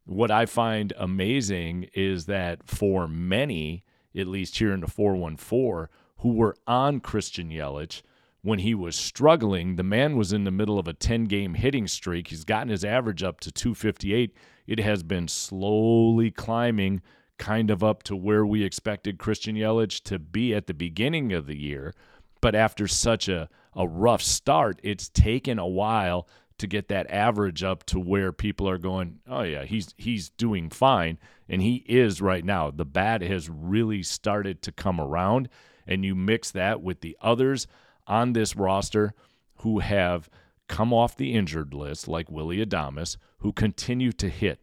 what 0.05 0.31
I 0.31 0.47
find 0.47 0.93
amazing 0.97 1.89
is 1.95 2.27
that 2.27 2.69
for 2.69 3.09
many, 3.09 3.85
at 4.17 4.27
least 4.27 4.59
here 4.59 4.73
in 4.73 4.81
the 4.81 4.89
414, 4.89 5.89
who 6.19 6.33
were 6.35 6.57
on 6.67 7.01
Christian 7.01 7.51
Yelich 7.51 8.03
when 8.43 8.59
he 8.59 8.75
was 8.75 8.97
struggling, 8.97 9.77
the 9.77 9.83
man 9.83 10.17
was 10.17 10.33
in 10.33 10.45
the 10.45 10.51
middle 10.51 10.79
of 10.79 10.89
a 10.89 10.93
10 10.93 11.25
game 11.25 11.55
hitting 11.55 11.87
streak. 11.87 12.29
He's 12.29 12.45
gotten 12.45 12.69
his 12.69 12.85
average 12.85 13.23
up 13.23 13.41
to 13.41 13.53
258. 13.53 14.35
It 14.67 14.81
has 14.81 15.03
been 15.03 15.29
slowly 15.29 16.31
climbing 16.31 17.03
kind 17.39 17.71
of 17.71 17.83
up 17.83 18.03
to 18.05 18.17
where 18.17 18.45
we 18.45 18.65
expected 18.65 19.19
Christian 19.19 19.57
Yelich 19.57 20.03
to 20.05 20.19
be 20.19 20.55
at 20.55 20.67
the 20.67 20.75
beginning 20.75 21.33
of 21.33 21.47
the 21.47 21.57
year. 21.57 21.95
But 22.41 22.55
after 22.57 22.89
such 22.89 23.29
a, 23.29 23.49
a 23.75 23.87
rough 23.87 24.23
start, 24.23 24.81
it's 24.83 25.09
taken 25.09 25.59
a 25.59 25.67
while 25.67 26.29
to 26.59 26.67
get 26.67 26.89
that 26.89 27.11
average 27.11 27.63
up 27.63 27.85
to 27.87 27.99
where 27.99 28.33
people 28.33 28.69
are 28.69 28.79
going, 28.79 29.21
oh 29.29 29.43
yeah, 29.43 29.65
he's 29.65 29.95
he's 29.97 30.29
doing 30.31 30.71
fine, 30.71 31.19
and 31.49 31.63
he 31.63 31.77
is 31.89 32.21
right 32.21 32.45
now. 32.45 32.71
The 32.71 32.85
bat 32.85 33.23
has 33.23 33.49
really 33.49 34.03
started 34.03 34.63
to 34.63 34.73
come 34.73 35.01
around, 35.01 35.49
and 35.87 36.05
you 36.05 36.15
mix 36.15 36.51
that 36.53 36.81
with 36.81 37.01
the 37.01 37.17
others 37.21 37.67
on 38.07 38.33
this 38.33 38.57
roster 38.57 39.15
who 39.57 39.81
have 39.81 40.29
come 40.69 40.93
off 40.93 41.17
the 41.17 41.35
injured 41.35 41.75
list, 41.75 42.09
like 42.09 42.31
Willie 42.31 42.65
Adames, 42.65 43.17
who 43.39 43.53
continue 43.53 44.13
to 44.13 44.29
hit. 44.29 44.61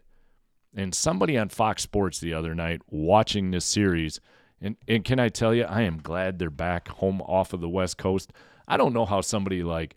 And 0.75 0.93
somebody 0.93 1.38
on 1.38 1.50
Fox 1.50 1.84
Sports 1.84 2.19
the 2.19 2.34
other 2.34 2.53
night 2.55 2.81
watching 2.88 3.51
this 3.51 3.65
series, 3.65 4.19
and, 4.62 4.75
and 4.88 5.03
can 5.03 5.19
I 5.19 5.29
tell 5.29 5.53
you, 5.53 5.63
I 5.63 5.81
am 5.81 6.00
glad 6.01 6.38
they're 6.38 6.50
back 6.50 6.88
home 6.89 7.22
off 7.22 7.53
of 7.53 7.62
the 7.62 7.69
West 7.69 7.98
Coast. 7.98 8.34
I 8.67 8.77
don't 8.77 8.93
know 8.93 9.05
how 9.05 9.22
somebody 9.22 9.63
like 9.63 9.96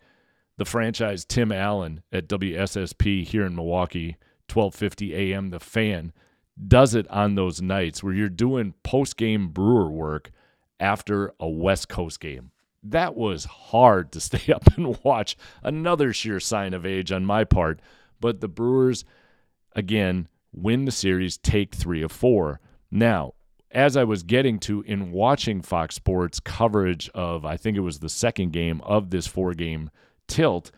the 0.57 0.65
franchise 0.65 1.25
Tim 1.25 1.51
Allen 1.51 2.01
at 2.11 2.27
WSSP 2.27 3.25
here 3.25 3.45
in 3.45 3.55
Milwaukee, 3.55 4.17
12:50 4.47 5.13
a.m. 5.13 5.49
The 5.49 5.59
Fan 5.59 6.13
does 6.67 6.93
it 6.93 7.09
on 7.09 7.35
those 7.35 7.61
nights 7.61 8.03
where 8.03 8.13
you're 8.13 8.29
doing 8.29 8.73
post-game 8.83 9.47
Brewer 9.49 9.89
work 9.89 10.31
after 10.79 11.33
a 11.39 11.49
West 11.49 11.89
Coast 11.89 12.19
game. 12.19 12.51
That 12.83 13.15
was 13.15 13.45
hard 13.45 14.11
to 14.11 14.19
stay 14.19 14.51
up 14.53 14.75
and 14.75 15.01
watch. 15.03 15.37
Another 15.61 16.13
sheer 16.13 16.39
sign 16.39 16.73
of 16.73 16.85
age 16.85 17.11
on 17.11 17.25
my 17.25 17.43
part, 17.43 17.79
but 18.19 18.41
the 18.41 18.47
Brewers 18.47 19.05
again 19.75 20.27
win 20.53 20.85
the 20.85 20.91
series, 20.91 21.37
take 21.37 21.73
3 21.73 22.03
of 22.03 22.11
4. 22.11 22.59
Now, 22.91 23.33
as 23.73 23.97
I 23.97 24.03
was 24.03 24.21
getting 24.21 24.59
to 24.59 24.81
in 24.83 25.11
watching 25.11 25.61
Fox 25.61 25.95
Sports 25.95 26.39
coverage 26.39 27.09
of 27.09 27.43
I 27.43 27.57
think 27.57 27.75
it 27.75 27.81
was 27.81 27.99
the 27.99 28.09
second 28.09 28.53
game 28.53 28.81
of 28.81 29.09
this 29.09 29.25
four-game 29.25 29.89
tilt. 30.27 30.71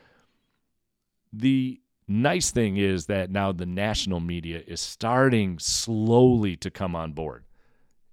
The 1.34 1.82
nice 2.08 2.52
thing 2.52 2.78
is 2.78 3.08
that 3.08 3.30
now 3.30 3.52
the 3.52 3.66
national 3.66 4.22
media 4.22 4.62
is 4.66 4.80
starting 4.80 5.60
slowly 5.60 6.56
to 6.58 6.72
come 6.72 6.96
on 6.96 7.12
board. 7.12 7.44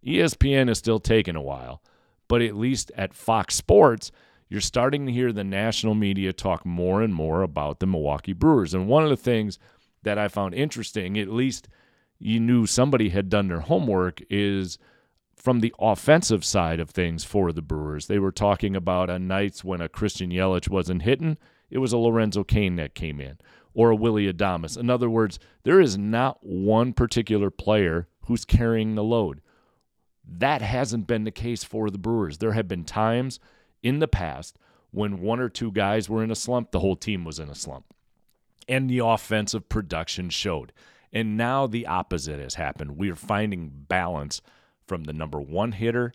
ESPN 0.04 0.68
is 0.68 0.78
still 0.78 0.98
taking 0.98 1.36
a 1.36 1.42
while, 1.42 1.80
but 2.32 2.40
at 2.40 2.56
least 2.56 2.90
at 2.96 3.12
Fox 3.12 3.54
Sports, 3.54 4.10
you're 4.48 4.62
starting 4.62 5.04
to 5.04 5.12
hear 5.12 5.32
the 5.32 5.44
national 5.44 5.94
media 5.94 6.32
talk 6.32 6.64
more 6.64 7.02
and 7.02 7.12
more 7.12 7.42
about 7.42 7.78
the 7.78 7.86
Milwaukee 7.86 8.32
Brewers. 8.32 8.72
And 8.72 8.88
one 8.88 9.04
of 9.04 9.10
the 9.10 9.18
things 9.18 9.58
that 10.02 10.16
I 10.16 10.28
found 10.28 10.54
interesting, 10.54 11.18
at 11.18 11.28
least 11.28 11.68
you 12.18 12.40
knew 12.40 12.64
somebody 12.64 13.10
had 13.10 13.28
done 13.28 13.48
their 13.48 13.60
homework, 13.60 14.22
is 14.30 14.78
from 15.36 15.60
the 15.60 15.74
offensive 15.78 16.42
side 16.42 16.80
of 16.80 16.88
things 16.88 17.22
for 17.22 17.52
the 17.52 17.60
Brewers. 17.60 18.06
They 18.06 18.18
were 18.18 18.32
talking 18.32 18.74
about 18.74 19.10
on 19.10 19.28
nights 19.28 19.62
when 19.62 19.82
a 19.82 19.88
Christian 19.90 20.30
Yelich 20.30 20.70
wasn't 20.70 21.02
hitting, 21.02 21.36
it 21.68 21.80
was 21.80 21.92
a 21.92 21.98
Lorenzo 21.98 22.44
Cain 22.44 22.76
that 22.76 22.94
came 22.94 23.20
in 23.20 23.36
or 23.74 23.90
a 23.90 23.94
Willie 23.94 24.32
Adames. 24.32 24.78
In 24.78 24.88
other 24.88 25.10
words, 25.10 25.38
there 25.64 25.82
is 25.82 25.98
not 25.98 26.38
one 26.42 26.94
particular 26.94 27.50
player 27.50 28.08
who's 28.24 28.46
carrying 28.46 28.94
the 28.94 29.04
load. 29.04 29.42
That 30.38 30.62
hasn't 30.62 31.06
been 31.06 31.24
the 31.24 31.30
case 31.30 31.64
for 31.64 31.90
the 31.90 31.98
Brewers. 31.98 32.38
There 32.38 32.52
have 32.52 32.68
been 32.68 32.84
times 32.84 33.38
in 33.82 33.98
the 33.98 34.08
past 34.08 34.56
when 34.90 35.20
one 35.20 35.40
or 35.40 35.48
two 35.48 35.72
guys 35.72 36.08
were 36.08 36.22
in 36.22 36.30
a 36.30 36.36
slump, 36.36 36.70
the 36.70 36.80
whole 36.80 36.96
team 36.96 37.24
was 37.24 37.38
in 37.38 37.48
a 37.48 37.54
slump. 37.54 37.86
And 38.68 38.88
the 38.88 39.00
offensive 39.00 39.68
production 39.68 40.30
showed. 40.30 40.72
And 41.12 41.36
now 41.36 41.66
the 41.66 41.86
opposite 41.86 42.40
has 42.40 42.54
happened. 42.54 42.96
We 42.96 43.10
are 43.10 43.16
finding 43.16 43.70
balance 43.88 44.40
from 44.86 45.04
the 45.04 45.12
number 45.12 45.40
one 45.40 45.72
hitter 45.72 46.12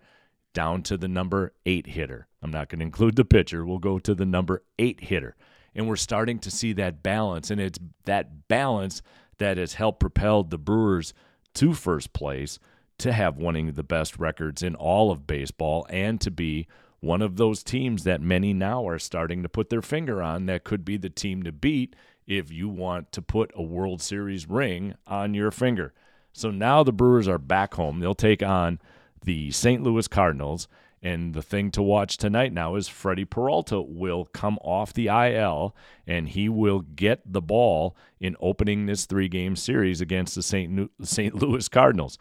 down 0.54 0.82
to 0.84 0.98
the 0.98 1.08
number 1.08 1.54
eight 1.66 1.88
hitter. 1.88 2.28
I'm 2.42 2.52
not 2.52 2.70
going 2.70 2.80
to 2.80 2.86
include 2.86 3.16
the 3.16 3.26
pitcher. 3.26 3.66
We'll 3.66 3.78
go 3.80 4.00
to 4.00 4.16
the 4.16 4.26
number 4.26 4.64
eight 4.80 5.02
hitter. 5.02 5.36
And 5.76 5.88
we're 5.88 5.96
starting 5.96 6.40
to 6.40 6.52
see 6.52 6.74
that 6.74 7.04
balance. 7.04 7.52
And 7.52 7.60
it's 7.62 7.80
that 8.06 8.48
balance 8.48 9.02
that 9.38 9.58
has 9.58 9.76
helped 9.76 10.00
propel 10.00 10.44
the 10.44 10.58
Brewers 10.58 11.14
to 11.56 11.74
first 11.74 12.14
place 12.14 12.60
to 13.00 13.13
have 13.13 13.38
one 13.38 13.56
of 13.56 13.75
the 13.75 13.84
best 13.84 14.18
records 14.18 14.63
in 14.63 14.75
all 14.75 15.12
of 15.12 15.27
baseball 15.27 15.86
and 15.89 16.20
to 16.22 16.32
be 16.32 16.68
one 17.00 17.22
of 17.22 17.38
those 17.38 17.63
teams 17.63 18.04
that 18.04 18.22
many 18.22 18.54
now 18.54 18.88
are 18.88 19.00
starting 19.00 19.44
to 19.44 19.50
put 19.50 19.70
their 19.70 19.82
finger 19.82 20.22
on 20.22 20.48
that 20.48 20.63
could 20.63 20.84
be 20.84 20.98
the 20.98 21.10
team 21.10 21.44
to 21.44 21.51
beat 21.51 21.96
if 22.25 22.51
you 22.51 22.68
want 22.68 23.12
to 23.12 23.22
put 23.22 23.51
a 23.56 23.62
World 23.62 24.01
Series 24.01 24.50
ring 24.50 24.96
on 25.06 25.34
your 25.34 25.51
finger. 25.51 25.94
So 26.34 26.51
now 26.51 26.84
the 26.84 26.92
Brewers 26.92 27.27
are 27.27 27.38
back 27.38 27.75
home. 27.75 28.00
They'll 28.00 28.16
take 28.16 28.44
on 28.44 28.80
the 29.24 29.51
St. 29.51 29.82
Louis 29.84 30.08
Cardinals. 30.08 30.68
And 31.01 31.36
the 31.36 31.44
thing 31.44 31.70
to 31.72 31.84
watch 31.84 32.18
tonight 32.18 32.51
now 32.51 32.75
is 32.75 32.88
Freddie 32.88 33.24
Peralta 33.24 33.80
will 33.80 34.25
come 34.25 34.58
off 34.62 34.94
the 34.94 35.08
IL 35.08 35.75
and 36.08 36.27
he 36.27 36.50
will 36.50 36.80
get 36.80 37.22
the 37.32 37.42
ball 37.42 37.96
in 38.20 38.36
opening 38.39 38.88
this 38.88 39.06
three 39.06 39.27
game 39.30 39.56
series 39.56 40.01
against 40.01 40.34
the 40.34 40.42
St. 40.42 40.89
St. 41.04 41.36
Louis 41.36 41.70
Cardinals. 41.70 42.18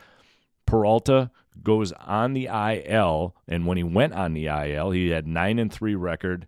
Peralta 0.66 1.30
goes 1.62 1.92
on 1.92 2.32
the 2.32 2.46
IL, 2.46 3.34
and 3.48 3.66
when 3.66 3.76
he 3.76 3.82
went 3.82 4.12
on 4.12 4.34
the 4.34 4.46
IL, 4.46 4.90
he 4.90 5.08
had 5.08 5.26
nine 5.26 5.58
and 5.58 5.72
three 5.72 5.94
record, 5.94 6.46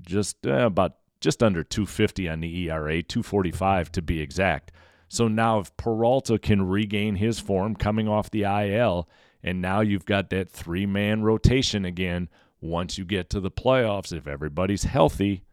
just 0.00 0.46
uh, 0.46 0.66
about 0.66 0.96
just 1.20 1.42
under 1.42 1.62
250 1.62 2.28
on 2.28 2.40
the 2.40 2.68
ERA, 2.68 3.02
245 3.02 3.92
to 3.92 4.02
be 4.02 4.20
exact. 4.20 4.72
So 5.08 5.26
now 5.26 5.58
if 5.60 5.76
Peralta 5.76 6.38
can 6.38 6.68
regain 6.68 7.16
his 7.16 7.40
form 7.40 7.74
coming 7.74 8.08
off 8.08 8.30
the 8.30 8.42
IL, 8.42 9.08
and 9.42 9.62
now 9.62 9.80
you've 9.80 10.04
got 10.04 10.30
that 10.30 10.50
three 10.50 10.86
man 10.86 11.22
rotation 11.22 11.84
again. 11.84 12.28
Once 12.60 12.98
you 12.98 13.04
get 13.04 13.30
to 13.30 13.40
the 13.40 13.50
playoffs, 13.50 14.12
if 14.12 14.26
everybody's 14.26 14.82
healthy, 14.82 15.44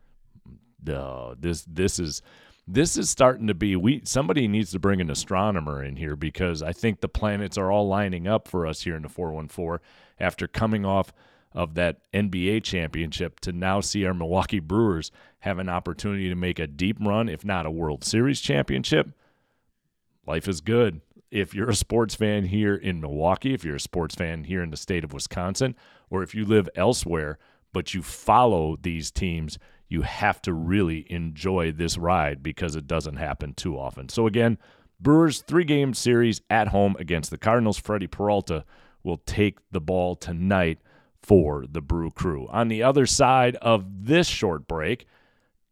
uh, 0.92 1.36
this 1.40 1.64
this 1.64 2.00
is 2.00 2.22
this 2.68 2.98
is 2.98 3.10
starting 3.10 3.48
to 3.48 3.54
be 3.54 3.76
we 3.76 4.02
somebody 4.06 4.48
needs 4.48 4.72
to 4.72 4.80
bring 4.80 5.00
an 5.00 5.12
astronomer 5.12 5.84
in 5.84 5.98
here 5.98 6.16
because 6.16 6.64
I 6.64 6.72
think 6.72 7.00
the 7.00 7.08
planets 7.08 7.58
are 7.58 7.72
all 7.72 7.88
lining 7.88 8.28
up 8.28 8.48
for 8.48 8.66
us 8.66 8.82
here 8.82 8.96
in 8.96 9.04
the 9.04 9.10
414 9.10 9.86
after 10.20 10.48
coming 10.48 10.86
off 10.86 11.14
of 11.54 11.76
that 11.76 12.00
NBA 12.12 12.64
championship 12.64 13.40
to 13.42 13.54
now 13.54 13.82
see 13.82 14.06
our 14.06 14.14
Milwaukee 14.14 14.60
Brewers 14.60 15.12
have 15.40 15.60
an 15.60 15.70
opportunity 15.70 16.28
to 16.28 16.36
make 16.36 16.60
a 16.60 16.68
deep 16.68 16.98
run 17.00 17.30
if 17.30 17.46
not 17.46 17.66
a 17.66 17.72
World 17.72 18.04
Series 18.04 18.42
championship. 18.42 19.10
Life 20.26 20.48
is 20.48 20.60
good. 20.60 21.02
If 21.32 21.54
you're 21.54 21.70
a 21.70 21.76
sports 21.76 22.16
fan 22.16 22.46
here 22.46 22.76
in 22.76 23.00
Milwaukee, 23.00 23.54
if 23.54 23.64
you're 23.64 23.76
a 23.76 23.80
sports 23.80 24.16
fan 24.16 24.46
here 24.46 24.64
in 24.64 24.72
the 24.72 24.78
state 24.78 25.04
of 25.04 25.14
Wisconsin, 25.14 25.76
or 26.10 26.24
if 26.24 26.34
you 26.34 26.46
live 26.46 26.70
elsewhere 26.76 27.38
but 27.76 27.94
you 27.94 28.02
follow 28.02 28.78
these 28.82 29.12
teams, 29.12 29.60
you 29.90 30.04
have 30.04 30.42
to 30.42 30.54
really 30.54 31.06
enjoy 31.12 31.74
this 31.74 31.98
ride 31.98 32.42
because 32.42 32.78
it 32.78 32.88
doesn't 32.88 33.18
happen 33.18 33.54
too 33.54 33.78
often. 33.78 34.08
So, 34.08 34.28
again, 34.28 34.58
Brewers 35.02 35.42
three 35.42 35.66
game 35.66 35.94
series 35.94 36.40
at 36.50 36.70
home 36.70 36.96
against 37.00 37.32
the 37.32 37.38
Cardinals. 37.38 37.78
Freddie 37.78 38.08
Peralta 38.08 38.64
will 39.04 39.18
take 39.26 39.58
the 39.72 39.82
ball 39.82 40.16
tonight 40.16 40.80
for 41.22 41.66
the 41.70 41.82
Brew 41.82 42.12
Crew. 42.12 42.48
On 42.48 42.70
the 42.70 42.82
other 42.82 43.06
side 43.06 43.58
of 43.58 44.06
this 44.06 44.30
short 44.30 44.70
break, 44.70 45.06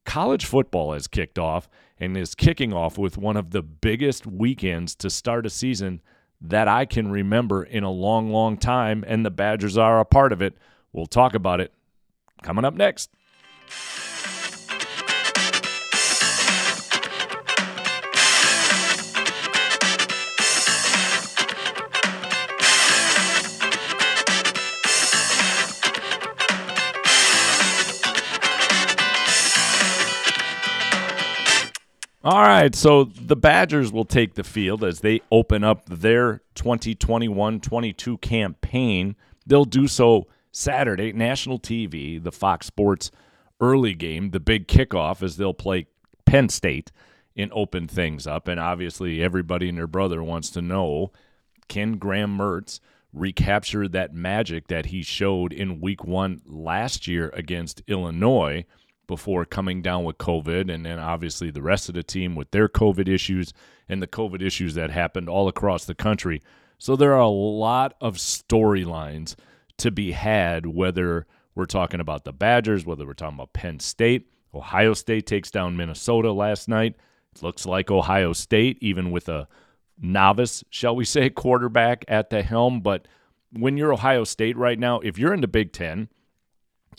college 0.03 0.45
football 0.45 0.91
has 0.91 1.07
kicked 1.07 1.39
off 1.39 1.69
and 1.97 2.17
is 2.17 2.35
kicking 2.35 2.73
off 2.73 2.97
with 2.97 3.17
one 3.17 3.37
of 3.37 3.51
the 3.51 3.63
biggest 3.63 4.27
weekends 4.27 4.93
to 4.95 5.09
start 5.09 5.45
a 5.45 5.49
season 5.49 6.01
that 6.41 6.67
I 6.67 6.83
can 6.83 7.09
remember 7.09 7.63
in 7.63 7.85
a 7.85 7.89
long, 7.89 8.29
long 8.29 8.57
time, 8.57 9.05
and 9.07 9.25
the 9.25 9.31
Badgers 9.31 9.77
are 9.77 10.01
a 10.01 10.05
part 10.05 10.33
of 10.33 10.41
it. 10.41 10.57
We'll 10.91 11.05
talk 11.05 11.33
about 11.33 11.61
it 11.61 11.71
coming 12.43 12.65
up 12.65 12.75
next. 12.75 13.09
All 32.25 32.41
right, 32.41 32.73
so 32.73 33.03
the 33.03 33.35
Badgers 33.35 33.91
will 33.91 34.05
take 34.05 34.35
the 34.35 34.45
field 34.45 34.81
as 34.81 35.01
they 35.01 35.19
open 35.29 35.65
up 35.65 35.85
their 35.87 36.41
2021 36.55 37.59
22 37.59 38.17
campaign. 38.19 39.17
They'll 39.45 39.65
do 39.65 39.89
so 39.89 40.27
Saturday, 40.53 41.11
national 41.11 41.59
TV, 41.59 42.23
the 42.23 42.31
Fox 42.31 42.67
Sports 42.67 43.11
early 43.59 43.93
game, 43.93 44.29
the 44.29 44.39
big 44.39 44.67
kickoff, 44.67 45.21
as 45.21 45.35
they'll 45.35 45.53
play 45.53 45.87
Penn 46.25 46.47
State 46.47 46.91
and 47.35 47.51
open 47.53 47.87
things 47.87 48.25
up. 48.27 48.47
And 48.47 48.59
obviously, 48.59 49.21
everybody 49.21 49.67
and 49.67 49.77
their 49.77 49.87
brother 49.87 50.23
wants 50.23 50.49
to 50.51 50.61
know 50.61 51.11
can 51.67 51.97
Graham 51.97 52.37
Mertz 52.37 52.79
recapture 53.11 53.87
that 53.87 54.13
magic 54.13 54.67
that 54.67 54.87
he 54.87 55.01
showed 55.01 55.51
in 55.51 55.81
week 55.81 56.03
one 56.05 56.41
last 56.45 57.07
year 57.07 57.29
against 57.33 57.81
Illinois? 57.87 58.65
before 59.07 59.45
coming 59.45 59.81
down 59.81 60.03
with 60.03 60.17
COVID, 60.17 60.73
and 60.73 60.85
then 60.85 60.97
obviously 60.97 61.51
the 61.51 61.61
rest 61.61 61.89
of 61.89 61.95
the 61.95 62.03
team 62.03 62.35
with 62.35 62.51
their 62.51 62.69
COVID 62.69 63.07
issues 63.07 63.53
and 63.89 64.01
the 64.01 64.07
COVID 64.07 64.41
issues 64.41 64.75
that 64.75 64.91
happened 64.91 65.29
all 65.29 65.47
across 65.47 65.85
the 65.85 65.95
country. 65.95 66.41
So 66.77 66.95
there 66.95 67.13
are 67.13 67.19
a 67.19 67.27
lot 67.27 67.95
of 68.01 68.15
storylines 68.15 69.35
to 69.77 69.91
be 69.91 70.11
had, 70.11 70.65
whether 70.65 71.25
we're 71.55 71.65
talking 71.65 71.99
about 71.99 72.23
the 72.23 72.33
Badgers, 72.33 72.85
whether 72.85 73.05
we're 73.05 73.13
talking 73.13 73.37
about 73.37 73.53
Penn 73.53 73.79
State. 73.79 74.29
Ohio 74.53 74.93
State 74.93 75.25
takes 75.25 75.51
down 75.51 75.77
Minnesota 75.77 76.31
last 76.31 76.67
night. 76.67 76.95
It 77.35 77.43
looks 77.43 77.65
like 77.65 77.89
Ohio 77.89 78.33
State, 78.33 78.77
even 78.81 79.11
with 79.11 79.29
a 79.29 79.47
novice, 79.99 80.63
shall 80.69 80.95
we 80.95 81.05
say, 81.05 81.29
quarterback 81.31 82.05
at 82.07 82.29
the 82.29 82.43
helm. 82.43 82.81
But 82.81 83.07
when 83.51 83.77
you're 83.77 83.93
Ohio 83.93 84.23
State 84.23 84.57
right 84.57 84.77
now, 84.77 84.99
if 84.99 85.17
you're 85.17 85.33
in 85.33 85.41
the 85.41 85.47
Big 85.47 85.73
Ten, 85.73 86.09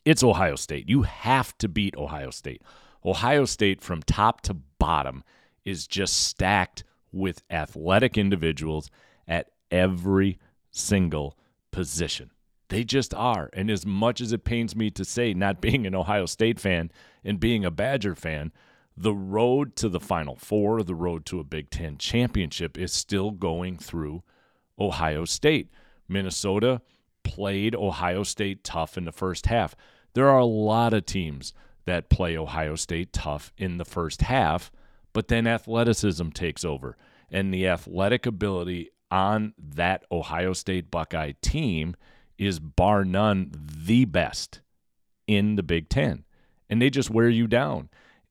it's 0.05 0.23
Ohio 0.23 0.57
State. 0.57 0.89
You 0.89 1.03
have 1.03 1.57
to 1.59 1.69
beat 1.69 1.97
Ohio 1.97 2.31
State. 2.31 2.63
Ohio 3.05 3.45
State, 3.45 3.81
from 3.81 4.03
top 4.03 4.41
to 4.43 4.55
bottom, 4.79 5.25
is 5.65 5.87
just 5.87 6.25
stacked 6.25 6.85
with 7.13 7.43
athletic 7.51 8.19
individuals 8.19 8.91
at 9.27 9.51
every 9.71 10.39
single 10.71 11.39
position. 11.71 12.31
They 12.69 12.85
just 12.85 13.13
are. 13.15 13.51
And 13.53 13.71
as 13.71 13.85
much 13.85 14.21
as 14.21 14.33
it 14.33 14.45
pains 14.45 14.75
me 14.75 14.91
to 14.93 15.05
say, 15.05 15.35
not 15.35 15.61
being 15.61 15.87
an 15.87 15.95
Ohio 15.95 16.27
State 16.27 16.59
fan 16.59 16.91
and 17.25 17.41
being 17.41 17.65
a 17.65 17.71
Badger 17.71 18.15
fan, 18.15 18.53
the 18.97 19.15
road 19.15 19.75
to 19.77 19.89
the 19.89 20.01
Final 20.01 20.37
Four, 20.37 20.83
the 20.83 20.95
road 20.95 21.27
to 21.27 21.41
a 21.41 21.45
Big 21.45 21.71
Ten 21.71 21.99
championship 21.99 22.79
is 22.79 22.93
still 22.93 23.33
going 23.33 23.77
through 23.77 24.23
Ohio 24.79 25.25
State. 25.25 25.71
Minnesota 26.09 26.81
played 27.23 27.75
Ohio 27.75 28.23
State 28.23 28.63
tough 28.63 28.97
in 28.97 29.05
the 29.05 29.13
first 29.13 29.47
half. 29.47 29.75
There 30.15 30.29
are 30.29 30.39
a 30.39 30.45
lot 30.45 30.95
of 30.95 31.07
teams 31.07 31.53
that 31.87 32.09
play 32.09 32.37
Ohio 32.37 32.77
State 32.77 33.13
tough 33.13 33.53
in 33.59 33.79
the 33.79 33.85
first 33.85 34.23
half, 34.23 34.71
but 35.13 35.29
then 35.29 35.47
athleticism 35.47 36.29
takes 36.31 36.65
over. 36.65 36.97
And 37.31 37.53
the 37.53 37.67
athletic 37.67 38.27
ability 38.27 38.91
on 39.11 39.55
that 39.59 40.05
Ohio 40.11 40.53
State 40.53 40.91
Buckeye 40.91 41.33
team 41.43 41.97
is 42.39 42.59
bar 42.59 43.05
none 43.05 43.53
the 43.53 44.05
best 44.05 44.61
in 45.27 45.57
the 45.57 45.63
Big 45.63 45.89
Ten. 45.89 46.25
And 46.69 46.81
they 46.81 46.91
just 46.91 47.11
wear 47.11 47.29
you 47.29 47.47
down. 47.47 47.89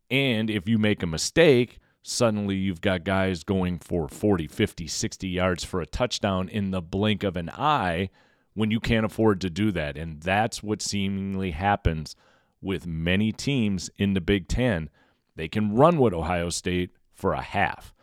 And 0.09 0.49
if 0.49 0.67
you 0.67 0.77
make 0.77 1.01
a 1.01 1.07
mistake, 1.07 1.79
suddenly 2.03 2.55
you've 2.55 2.81
got 2.81 3.03
guys 3.03 3.43
going 3.43 3.79
for 3.79 4.07
40, 4.07 4.47
50, 4.47 4.87
60 4.87 5.27
yards 5.27 5.63
for 5.63 5.81
a 5.81 5.85
touchdown 5.85 6.49
in 6.49 6.71
the 6.71 6.81
blink 6.81 7.23
of 7.23 7.37
an 7.37 7.49
eye 7.49 8.09
when 8.53 8.71
you 8.71 8.79
can't 8.79 9.05
afford 9.05 9.41
to 9.41 9.49
do 9.49 9.71
that. 9.71 9.97
And 9.97 10.21
that's 10.21 10.61
what 10.61 10.81
seemingly 10.81 11.51
happens 11.51 12.15
with 12.61 12.85
many 12.85 13.31
teams 13.31 13.89
in 13.97 14.13
the 14.13 14.21
Big 14.21 14.47
Ten. 14.47 14.89
They 15.35 15.47
can 15.47 15.75
run 15.75 15.97
with 15.97 16.13
Ohio 16.13 16.49
State 16.49 16.91
for 17.13 17.33
a 17.33 17.41
half. 17.41 17.93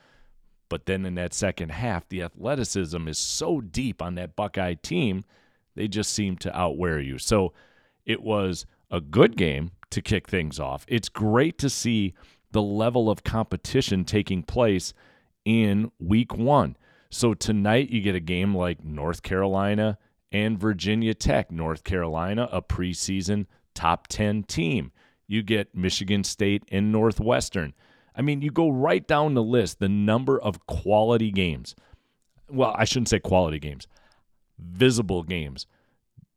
But 0.68 0.86
then 0.86 1.04
in 1.04 1.14
that 1.16 1.34
second 1.34 1.70
half, 1.72 2.08
the 2.08 2.22
athleticism 2.22 3.08
is 3.08 3.18
so 3.18 3.60
deep 3.60 4.00
on 4.00 4.14
that 4.14 4.36
Buckeye 4.36 4.74
team, 4.74 5.24
they 5.80 5.88
just 5.88 6.12
seem 6.12 6.36
to 6.36 6.54
outwear 6.54 7.00
you. 7.00 7.16
So 7.16 7.54
it 8.04 8.22
was 8.22 8.66
a 8.90 9.00
good 9.00 9.34
game 9.34 9.70
to 9.88 10.02
kick 10.02 10.28
things 10.28 10.60
off. 10.60 10.84
It's 10.86 11.08
great 11.08 11.56
to 11.56 11.70
see 11.70 12.12
the 12.50 12.60
level 12.60 13.08
of 13.08 13.24
competition 13.24 14.04
taking 14.04 14.42
place 14.42 14.92
in 15.46 15.90
week 15.98 16.36
one. 16.36 16.76
So 17.08 17.32
tonight 17.32 17.88
you 17.88 18.02
get 18.02 18.14
a 18.14 18.20
game 18.20 18.54
like 18.54 18.84
North 18.84 19.22
Carolina 19.22 19.96
and 20.30 20.60
Virginia 20.60 21.14
Tech, 21.14 21.50
North 21.50 21.82
Carolina, 21.82 22.46
a 22.52 22.60
preseason 22.60 23.46
top 23.74 24.06
10 24.08 24.42
team. 24.42 24.92
You 25.26 25.42
get 25.42 25.74
Michigan 25.74 26.24
State 26.24 26.62
and 26.70 26.92
Northwestern. 26.92 27.72
I 28.14 28.20
mean, 28.20 28.42
you 28.42 28.50
go 28.50 28.68
right 28.68 29.06
down 29.08 29.32
the 29.32 29.42
list, 29.42 29.78
the 29.78 29.88
number 29.88 30.38
of 30.38 30.66
quality 30.66 31.30
games. 31.30 31.74
Well, 32.50 32.74
I 32.76 32.84
shouldn't 32.84 33.08
say 33.08 33.18
quality 33.18 33.58
games, 33.58 33.86
visible 34.62 35.22
games. 35.22 35.66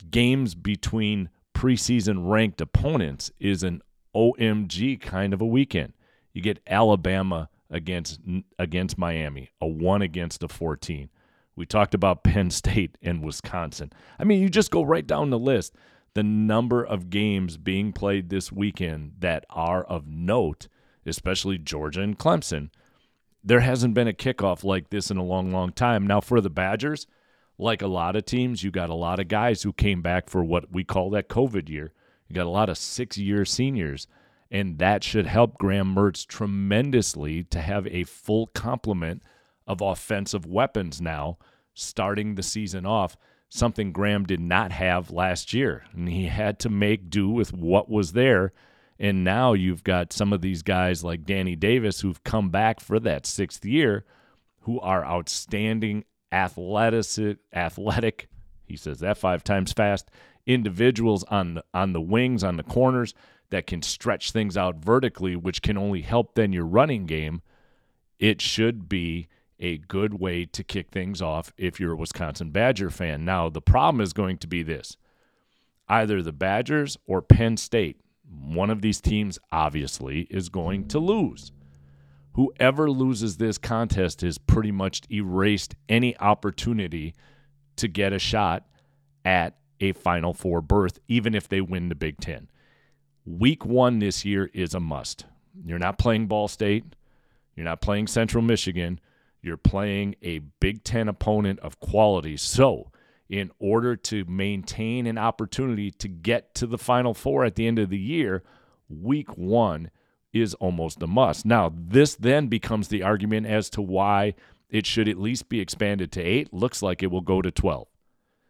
Games 0.10 0.56
between 0.56 1.30
preseason 1.54 2.30
ranked 2.30 2.62
opponents 2.62 3.32
is 3.40 3.64
an 3.64 3.82
OMG 4.16 5.00
kind 5.00 5.34
of 5.34 5.42
a 5.42 5.46
weekend. 5.46 5.94
You 6.34 6.42
get 6.42 6.60
Alabama 6.68 7.50
against 7.70 8.20
against 8.60 8.98
Miami, 8.98 9.52
a 9.62 9.68
1 9.68 10.02
against 10.02 10.44
a 10.44 10.48
14. 10.48 11.10
We 11.56 11.66
talked 11.66 11.94
about 11.94 12.24
Penn 12.24 12.50
State 12.50 12.98
and 13.02 13.24
Wisconsin. 13.24 13.92
I 14.18 14.24
mean, 14.24 14.42
you 14.42 14.50
just 14.50 14.72
go 14.72 14.84
right 14.84 15.06
down 15.06 15.30
the 15.30 15.40
list. 15.40 15.76
The 16.16 16.24
number 16.24 16.84
of 16.84 17.10
games 17.10 17.58
being 17.58 17.92
played 17.92 18.30
this 18.30 18.52
weekend 18.52 19.14
that 19.20 19.46
are 19.50 19.84
of 19.84 20.08
note, 20.08 20.68
especially 21.06 21.58
Georgia 21.58 22.02
and 22.02 22.18
Clemson, 22.18 22.70
there 23.44 23.62
hasn't 23.62 23.96
been 23.96 24.08
a 24.08 24.14
kickoff 24.14 24.64
like 24.64 24.90
this 24.90 25.10
in 25.10 25.18
a 25.18 25.24
long, 25.24 25.52
long 25.52 25.72
time. 25.72 26.06
Now, 26.06 26.22
for 26.22 26.40
the 26.40 26.52
Badgers, 26.52 27.08
like 27.58 27.82
a 27.82 27.88
lot 27.88 28.16
of 28.16 28.26
teams, 28.26 28.64
you 28.64 28.72
got 28.72 28.90
a 28.90 28.96
lot 28.96 29.20
of 29.20 29.28
guys 29.28 29.62
who 29.64 29.74
came 29.74 30.02
back 30.02 30.30
for 30.30 30.44
what 30.44 30.72
we 30.72 30.84
call 30.84 31.10
that 31.12 31.30
COVID 31.30 31.70
year. 31.70 31.94
You 32.28 32.36
got 32.36 32.46
a 32.46 32.50
lot 32.50 32.70
of 32.70 32.78
six 32.78 33.18
year 33.18 33.46
seniors, 33.46 34.08
and 34.50 34.80
that 34.80 35.04
should 35.04 35.28
help 35.28 35.58
Graham 35.58 35.94
Mertz 35.96 36.26
tremendously 36.26 37.44
to 37.46 37.62
have 37.62 37.88
a 37.88 38.04
full 38.04 38.48
complement 38.48 39.22
of 39.68 39.82
offensive 39.82 40.46
weapons 40.46 41.00
now 41.00 41.38
starting 41.74 42.36
the 42.36 42.44
season 42.44 42.86
off, 42.86 43.18
something 43.50 43.92
Graham 43.92 44.26
did 44.26 44.40
not 44.40 44.72
have 44.72 45.12
last 45.12 45.54
year. 45.54 45.84
And 45.94 46.10
he 46.10 46.26
had 46.26 46.60
to 46.60 46.70
make 46.70 47.10
do 47.10 47.30
with 47.30 47.54
what 47.54 47.90
was 47.90 48.14
there. 48.14 48.52
And 49.00 49.24
now 49.24 49.54
you've 49.54 49.84
got 49.84 50.14
some 50.14 50.34
of 50.34 50.42
these 50.42 50.62
guys 50.62 51.04
like 51.04 51.26
Danny 51.26 51.56
Davis 51.56 52.02
who've 52.02 52.24
come 52.24 52.50
back 52.50 52.80
for 52.80 53.00
that 53.00 53.26
sixth 53.26 53.66
year 53.66 54.06
who 54.62 54.80
are 54.80 55.06
outstanding 55.06 56.06
athletic, 56.34 57.38
athletic, 57.54 58.28
he 58.66 58.76
says 58.76 59.00
that 59.00 59.18
five 59.18 59.44
times 59.44 59.72
fast, 59.72 60.10
individuals 60.46 61.24
on 61.26 61.56
the, 61.56 61.64
on 61.74 61.94
the 61.94 62.02
wings, 62.02 62.44
on 62.44 62.58
the 62.58 62.64
corners 62.64 63.14
that 63.52 63.68
can 63.68 63.82
stretch 63.82 64.32
things 64.32 64.58
out 64.58 64.78
vertically, 64.78 65.36
which 65.36 65.62
can 65.62 65.78
only 65.78 66.02
help 66.02 66.34
then 66.34 66.52
your 66.52 66.66
running 66.66 67.06
game. 67.06 67.42
It 68.20 68.42
should 68.42 68.90
be 68.90 69.28
a 69.60 69.78
good 69.78 70.20
way 70.20 70.46
to 70.46 70.64
kick 70.64 70.90
things 70.90 71.22
off 71.22 71.54
if 71.58 71.80
you're 71.80 71.94
a 71.94 71.98
Wisconsin 71.98 72.50
Badger 72.50 72.90
fan. 72.90 73.24
Now, 73.24 73.50
the 73.50 73.62
problem 73.62 74.02
is 74.02 74.12
going 74.12 74.40
to 74.40 74.48
be 74.48 74.64
this 74.64 74.98
either 75.88 76.22
the 76.22 76.34
Badgers 76.34 76.98
or 77.06 77.22
Penn 77.22 77.58
State. 77.58 78.00
One 78.28 78.72
of 78.72 78.82
these 78.82 79.00
teams, 79.00 79.38
obviously, 79.52 80.22
is 80.32 80.50
going 80.50 80.88
to 80.88 81.00
lose. 81.00 81.52
Whoever 82.36 82.90
loses 82.90 83.38
this 83.38 83.58
contest 83.58 84.22
has 84.22 84.38
pretty 84.38 84.72
much 84.72 85.02
erased 85.12 85.76
any 85.88 86.18
opportunity 86.20 87.14
to 87.76 87.88
get 87.88 88.14
a 88.14 88.20
shot 88.20 88.66
at 89.24 89.56
a 89.80 89.94
Final 89.94 90.34
Four 90.34 90.62
berth, 90.62 91.00
even 91.08 91.36
if 91.36 91.48
they 91.48 91.62
win 91.62 91.90
the 91.90 91.96
Big 91.96 92.20
Ten. 92.20 92.50
Week 93.26 93.66
one 93.66 94.00
this 94.00 94.26
year 94.26 94.50
is 94.54 94.74
a 94.74 94.80
must. 94.80 95.26
You're 95.66 95.80
not 95.80 96.00
playing 96.00 96.28
Ball 96.28 96.48
State, 96.48 96.96
you're 97.56 97.66
not 97.66 97.82
playing 97.82 98.08
Central 98.08 98.44
Michigan, 98.44 99.00
you're 99.42 99.58
playing 99.58 100.16
a 100.24 100.40
Big 100.40 100.84
Ten 100.84 101.08
opponent 101.08 101.60
of 101.60 101.80
quality. 101.80 102.38
So, 102.38 102.92
in 103.30 103.52
order 103.60 103.96
to 103.96 104.26
maintain 104.26 105.06
an 105.06 105.18
opportunity 105.18 105.92
to 105.92 106.08
get 106.08 106.56
to 106.56 106.68
the 106.68 106.78
Final 106.78 107.14
Four 107.14 107.46
at 107.46 107.56
the 107.56 107.68
end 107.68 107.78
of 107.78 107.90
the 107.90 108.00
year, 108.00 108.44
week 108.90 109.38
one 109.38 109.92
is 110.34 110.56
almost 110.56 111.02
a 111.02 111.08
must. 111.08 111.46
Now, 111.46 111.72
this 111.74 112.16
then 112.16 112.48
becomes 112.48 112.88
the 112.88 113.04
argument 113.04 113.46
as 113.46 113.70
to 113.72 113.82
why 113.82 114.34
it 114.70 114.88
should 114.88 115.08
at 115.08 115.20
least 115.20 115.48
be 115.48 115.60
expanded 115.60 116.12
to 116.14 116.22
eight. 116.22 116.52
Looks 116.52 116.82
like 116.82 117.04
it 117.04 117.12
will 117.12 117.22
go 117.22 117.42
to 117.42 117.52
12. 117.52 117.88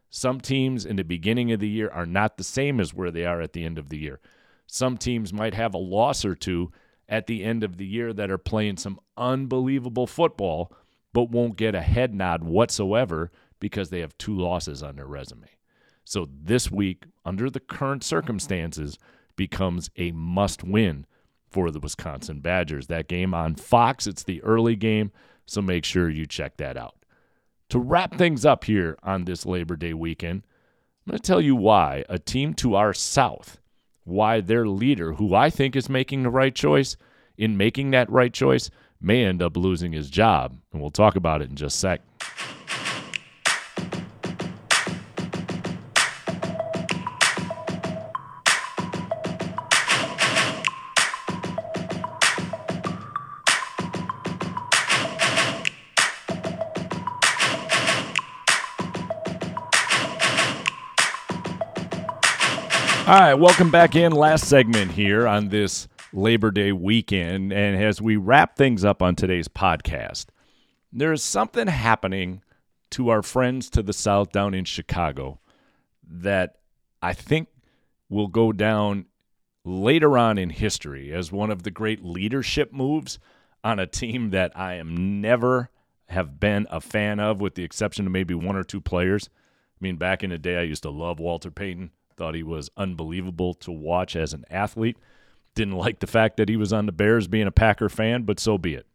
Some 0.09 0.39
teams 0.39 0.85
in 0.85 0.95
the 0.95 1.03
beginning 1.03 1.51
of 1.51 1.59
the 1.59 1.67
year 1.67 1.89
are 1.89 2.05
not 2.05 2.37
the 2.37 2.43
same 2.43 2.79
as 2.79 2.93
where 2.93 3.11
they 3.11 3.25
are 3.25 3.41
at 3.41 3.53
the 3.53 3.65
end 3.65 3.77
of 3.77 3.89
the 3.89 3.97
year. 3.97 4.21
Some 4.67 4.97
teams 4.97 5.33
might 5.33 5.53
have 5.53 5.73
a 5.73 5.79
loss 5.79 6.23
or 6.23 6.35
two 6.35 6.71
at 7.09 7.27
the 7.27 7.43
end 7.43 7.63
of 7.63 7.77
the 7.77 7.85
year 7.85 8.13
that 8.13 8.31
are 8.31 8.37
playing 8.37 8.77
some 8.77 8.99
unbelievable 9.17 10.07
football, 10.07 10.71
but 11.11 11.29
won't 11.29 11.57
get 11.57 11.75
a 11.75 11.81
head 11.81 12.13
nod 12.13 12.43
whatsoever 12.43 13.31
because 13.59 13.89
they 13.89 13.99
have 13.99 14.17
two 14.17 14.35
losses 14.35 14.81
on 14.81 14.95
their 14.95 15.05
resume. 15.05 15.49
So 16.05 16.27
this 16.31 16.71
week, 16.71 17.05
under 17.25 17.49
the 17.49 17.59
current 17.59 18.03
circumstances, 18.03 18.97
becomes 19.35 19.89
a 19.97 20.11
must 20.11 20.63
win 20.63 21.05
for 21.53 21.71
the 21.71 21.79
Wisconsin 21.79 22.39
Badgers. 22.39 22.87
That 22.87 23.07
game 23.07 23.33
on 23.33 23.55
Fox, 23.55 24.07
it's 24.07 24.23
the 24.23 24.41
early 24.43 24.75
game, 24.75 25.11
so 25.45 25.61
make 25.61 25.85
sure 25.85 26.09
you 26.09 26.25
check 26.25 26.57
that 26.57 26.75
out. 26.75 26.95
To 27.69 27.79
wrap 27.79 28.17
things 28.17 28.43
up 28.45 28.65
here 28.65 28.97
on 29.03 29.25
this 29.25 29.45
Labor 29.45 29.75
Day 29.75 29.93
weekend, 29.93 30.43
I'm 31.05 31.11
going 31.11 31.19
to 31.19 31.25
tell 31.25 31.41
you 31.41 31.55
why 31.55 32.03
a 32.09 32.17
team 32.17 32.53
to 32.55 32.75
our 32.75 32.93
south, 32.93 33.59
why 34.03 34.41
their 34.41 34.67
leader, 34.67 35.13
who 35.13 35.35
I 35.35 35.49
think 35.49 35.75
is 35.75 35.89
making 35.89 36.23
the 36.23 36.29
right 36.29 36.53
choice, 36.53 36.97
in 37.37 37.57
making 37.57 37.91
that 37.91 38.09
right 38.09 38.33
choice, 38.33 38.69
may 38.99 39.23
end 39.23 39.41
up 39.41 39.55
losing 39.57 39.91
his 39.91 40.09
job. 40.09 40.57
And 40.71 40.81
we'll 40.81 40.91
talk 40.91 41.15
about 41.15 41.41
it 41.41 41.49
in 41.49 41.55
just 41.55 41.75
a 41.75 41.79
sec. 41.79 42.01
All 63.13 63.19
right, 63.19 63.35
welcome 63.35 63.69
back 63.69 63.95
in. 63.95 64.11
Last 64.11 64.49
segment 64.49 64.89
here 64.89 65.27
on 65.27 65.49
this 65.49 65.87
Labor 66.13 66.49
Day 66.49 66.71
weekend. 66.71 67.53
And 67.53 67.79
as 67.79 68.01
we 68.01 68.15
wrap 68.15 68.57
things 68.57 68.83
up 68.83 69.03
on 69.03 69.15
today's 69.15 69.47
podcast, 69.47 70.29
there's 70.91 71.21
something 71.21 71.67
happening 71.67 72.41
to 72.89 73.09
our 73.09 73.21
friends 73.21 73.69
to 73.69 73.83
the 73.83 73.93
south 73.93 74.31
down 74.31 74.55
in 74.55 74.65
Chicago 74.65 75.39
that 76.09 76.55
I 77.03 77.13
think 77.13 77.49
will 78.09 78.29
go 78.29 78.51
down 78.51 79.05
later 79.63 80.17
on 80.17 80.39
in 80.39 80.49
history 80.49 81.13
as 81.13 81.31
one 81.31 81.51
of 81.51 81.61
the 81.61 81.69
great 81.69 82.03
leadership 82.03 82.73
moves 82.73 83.19
on 83.63 83.77
a 83.77 83.85
team 83.85 84.31
that 84.31 84.57
I 84.57 84.73
am 84.77 85.21
never 85.21 85.69
have 86.07 86.39
been 86.39 86.65
a 86.71 86.81
fan 86.81 87.19
of, 87.19 87.39
with 87.39 87.53
the 87.53 87.63
exception 87.63 88.07
of 88.07 88.11
maybe 88.11 88.33
one 88.33 88.55
or 88.55 88.63
two 88.63 88.81
players. 88.81 89.29
I 89.29 89.77
mean, 89.81 89.97
back 89.97 90.23
in 90.23 90.31
the 90.31 90.39
day, 90.39 90.57
I 90.57 90.63
used 90.63 90.81
to 90.81 90.89
love 90.89 91.19
Walter 91.19 91.51
Payton. 91.51 91.91
Thought 92.15 92.35
he 92.35 92.43
was 92.43 92.69
unbelievable 92.77 93.53
to 93.55 93.71
watch 93.71 94.15
as 94.15 94.33
an 94.33 94.45
athlete. 94.49 94.97
Didn't 95.55 95.75
like 95.75 95.99
the 95.99 96.07
fact 96.07 96.37
that 96.37 96.49
he 96.49 96.57
was 96.57 96.73
on 96.73 96.85
the 96.85 96.91
Bears 96.91 97.27
being 97.27 97.47
a 97.47 97.51
Packer 97.51 97.89
fan, 97.89 98.23
but 98.23 98.39
so 98.39 98.57
be 98.57 98.75
it. 98.75 98.87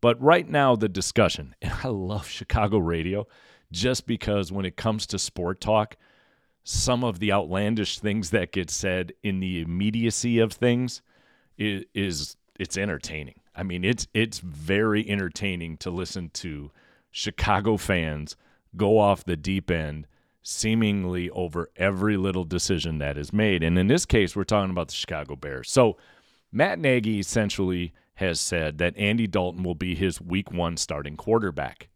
But 0.00 0.20
right 0.20 0.48
now, 0.48 0.76
the 0.76 0.88
discussion, 0.88 1.54
and 1.62 1.72
I 1.82 1.88
love 1.88 2.28
Chicago 2.28 2.78
radio 2.78 3.26
just 3.72 4.06
because 4.06 4.52
when 4.52 4.64
it 4.64 4.76
comes 4.76 5.06
to 5.06 5.18
sport 5.18 5.60
talk, 5.60 5.96
some 6.62 7.04
of 7.04 7.18
the 7.18 7.32
outlandish 7.32 7.98
things 7.98 8.30
that 8.30 8.52
get 8.52 8.70
said 8.70 9.12
in 9.22 9.40
the 9.40 9.60
immediacy 9.60 10.38
of 10.38 10.52
things 10.52 11.02
is, 11.58 11.84
is 11.94 12.36
it's 12.58 12.78
entertaining. 12.78 13.40
I 13.54 13.62
mean, 13.62 13.84
it's 13.84 14.08
it's 14.14 14.40
very 14.40 15.08
entertaining 15.08 15.76
to 15.78 15.90
listen 15.90 16.30
to 16.34 16.70
Chicago 17.10 17.76
fans 17.76 18.36
go 18.76 18.98
off 18.98 19.24
the 19.24 19.36
deep 19.36 19.70
end 19.70 20.06
seemingly 20.44 21.30
over 21.30 21.70
every 21.74 22.18
little 22.18 22.44
decision 22.44 22.98
that 22.98 23.16
is 23.16 23.32
made. 23.32 23.62
And 23.62 23.78
in 23.78 23.88
this 23.88 24.04
case, 24.04 24.36
we're 24.36 24.44
talking 24.44 24.70
about 24.70 24.88
the 24.88 24.94
Chicago 24.94 25.34
Bears. 25.34 25.70
So 25.70 25.96
Matt 26.52 26.78
Nagy 26.78 27.18
essentially 27.18 27.94
has 28.16 28.38
said 28.38 28.78
that 28.78 28.96
Andy 28.96 29.26
Dalton 29.26 29.62
will 29.62 29.74
be 29.74 29.94
his 29.94 30.20
week 30.20 30.52
one 30.52 30.76
starting 30.76 31.16
quarterback. 31.16 31.88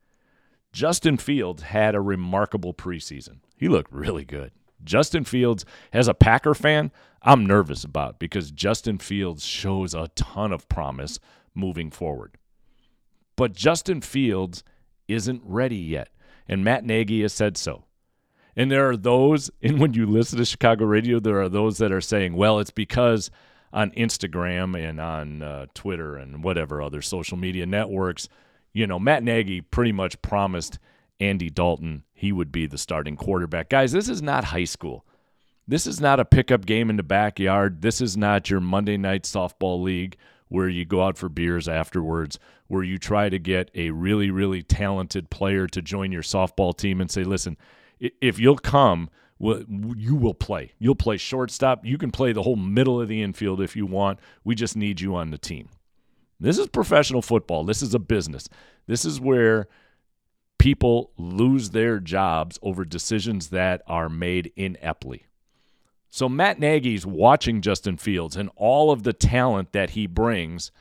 Justin 0.72 1.18
Fields 1.18 1.62
had 1.62 1.94
a 1.94 2.00
remarkable 2.00 2.72
preseason. 2.72 3.40
He 3.56 3.68
looked 3.68 3.92
really 3.92 4.24
good. 4.24 4.50
Justin 4.82 5.24
Fields, 5.24 5.64
as 5.92 6.08
a 6.08 6.14
Packer 6.14 6.54
fan, 6.54 6.90
I'm 7.22 7.44
nervous 7.44 7.84
about 7.84 8.18
because 8.18 8.50
Justin 8.50 8.98
Fields 8.98 9.44
shows 9.44 9.92
a 9.92 10.08
ton 10.14 10.52
of 10.52 10.68
promise 10.68 11.18
moving 11.54 11.90
forward. 11.90 12.38
But 13.36 13.52
Justin 13.52 14.00
Fields 14.00 14.64
isn't 15.06 15.42
ready 15.44 15.76
yet, 15.76 16.08
and 16.48 16.64
Matt 16.64 16.84
Nagy 16.84 17.22
has 17.22 17.32
said 17.32 17.56
so. 17.56 17.84
And 18.56 18.70
there 18.70 18.88
are 18.88 18.96
those, 18.96 19.50
and 19.62 19.80
when 19.80 19.94
you 19.94 20.06
listen 20.06 20.38
to 20.38 20.44
Chicago 20.44 20.84
radio, 20.84 21.20
there 21.20 21.40
are 21.40 21.48
those 21.48 21.78
that 21.78 21.92
are 21.92 22.00
saying, 22.00 22.34
well, 22.34 22.58
it's 22.58 22.70
because 22.70 23.30
on 23.72 23.90
Instagram 23.92 24.76
and 24.76 25.00
on 25.00 25.42
uh, 25.42 25.66
Twitter 25.74 26.16
and 26.16 26.42
whatever 26.42 26.80
other 26.80 27.02
social 27.02 27.36
media 27.36 27.66
networks, 27.66 28.28
you 28.72 28.86
know, 28.86 28.98
Matt 28.98 29.22
Nagy 29.22 29.60
pretty 29.60 29.92
much 29.92 30.20
promised 30.22 30.78
Andy 31.20 31.50
Dalton 31.50 32.04
he 32.12 32.32
would 32.32 32.50
be 32.50 32.66
the 32.66 32.78
starting 32.78 33.16
quarterback. 33.16 33.68
Guys, 33.68 33.92
this 33.92 34.08
is 34.08 34.20
not 34.20 34.44
high 34.44 34.64
school. 34.64 35.04
This 35.68 35.86
is 35.86 36.00
not 36.00 36.18
a 36.18 36.24
pickup 36.24 36.66
game 36.66 36.90
in 36.90 36.96
the 36.96 37.02
backyard. 37.02 37.82
This 37.82 38.00
is 38.00 38.16
not 38.16 38.50
your 38.50 38.58
Monday 38.58 38.96
night 38.96 39.22
softball 39.22 39.82
league 39.82 40.16
where 40.48 40.68
you 40.68 40.84
go 40.84 41.02
out 41.02 41.18
for 41.18 41.28
beers 41.28 41.68
afterwards, 41.68 42.38
where 42.66 42.82
you 42.82 42.98
try 42.98 43.28
to 43.28 43.38
get 43.38 43.70
a 43.74 43.90
really, 43.90 44.30
really 44.30 44.62
talented 44.62 45.30
player 45.30 45.66
to 45.68 45.82
join 45.82 46.10
your 46.10 46.22
softball 46.22 46.76
team 46.76 47.00
and 47.00 47.10
say, 47.10 47.22
listen, 47.22 47.56
if 48.00 48.38
you'll 48.38 48.58
come, 48.58 49.10
you 49.40 50.14
will 50.16 50.34
play. 50.34 50.72
You'll 50.78 50.94
play 50.94 51.16
shortstop. 51.16 51.84
You 51.84 51.98
can 51.98 52.10
play 52.10 52.32
the 52.32 52.42
whole 52.42 52.56
middle 52.56 53.00
of 53.00 53.08
the 53.08 53.22
infield 53.22 53.60
if 53.60 53.76
you 53.76 53.86
want. 53.86 54.18
We 54.44 54.54
just 54.54 54.76
need 54.76 55.00
you 55.00 55.14
on 55.14 55.30
the 55.30 55.38
team. 55.38 55.68
This 56.40 56.58
is 56.58 56.66
professional 56.68 57.22
football. 57.22 57.64
This 57.64 57.82
is 57.82 57.94
a 57.94 57.98
business. 57.98 58.48
This 58.86 59.04
is 59.04 59.20
where 59.20 59.68
people 60.58 61.12
lose 61.16 61.70
their 61.70 62.00
jobs 62.00 62.58
over 62.62 62.84
decisions 62.84 63.48
that 63.48 63.82
are 63.86 64.08
made 64.08 64.52
ineptly. 64.56 65.26
So 66.10 66.28
Matt 66.28 66.58
Nagy's 66.58 67.06
watching 67.06 67.60
Justin 67.60 67.96
Fields 67.96 68.34
and 68.34 68.50
all 68.56 68.90
of 68.90 69.02
the 69.02 69.12
talent 69.12 69.72
that 69.72 69.90
he 69.90 70.06
brings, 70.06 70.72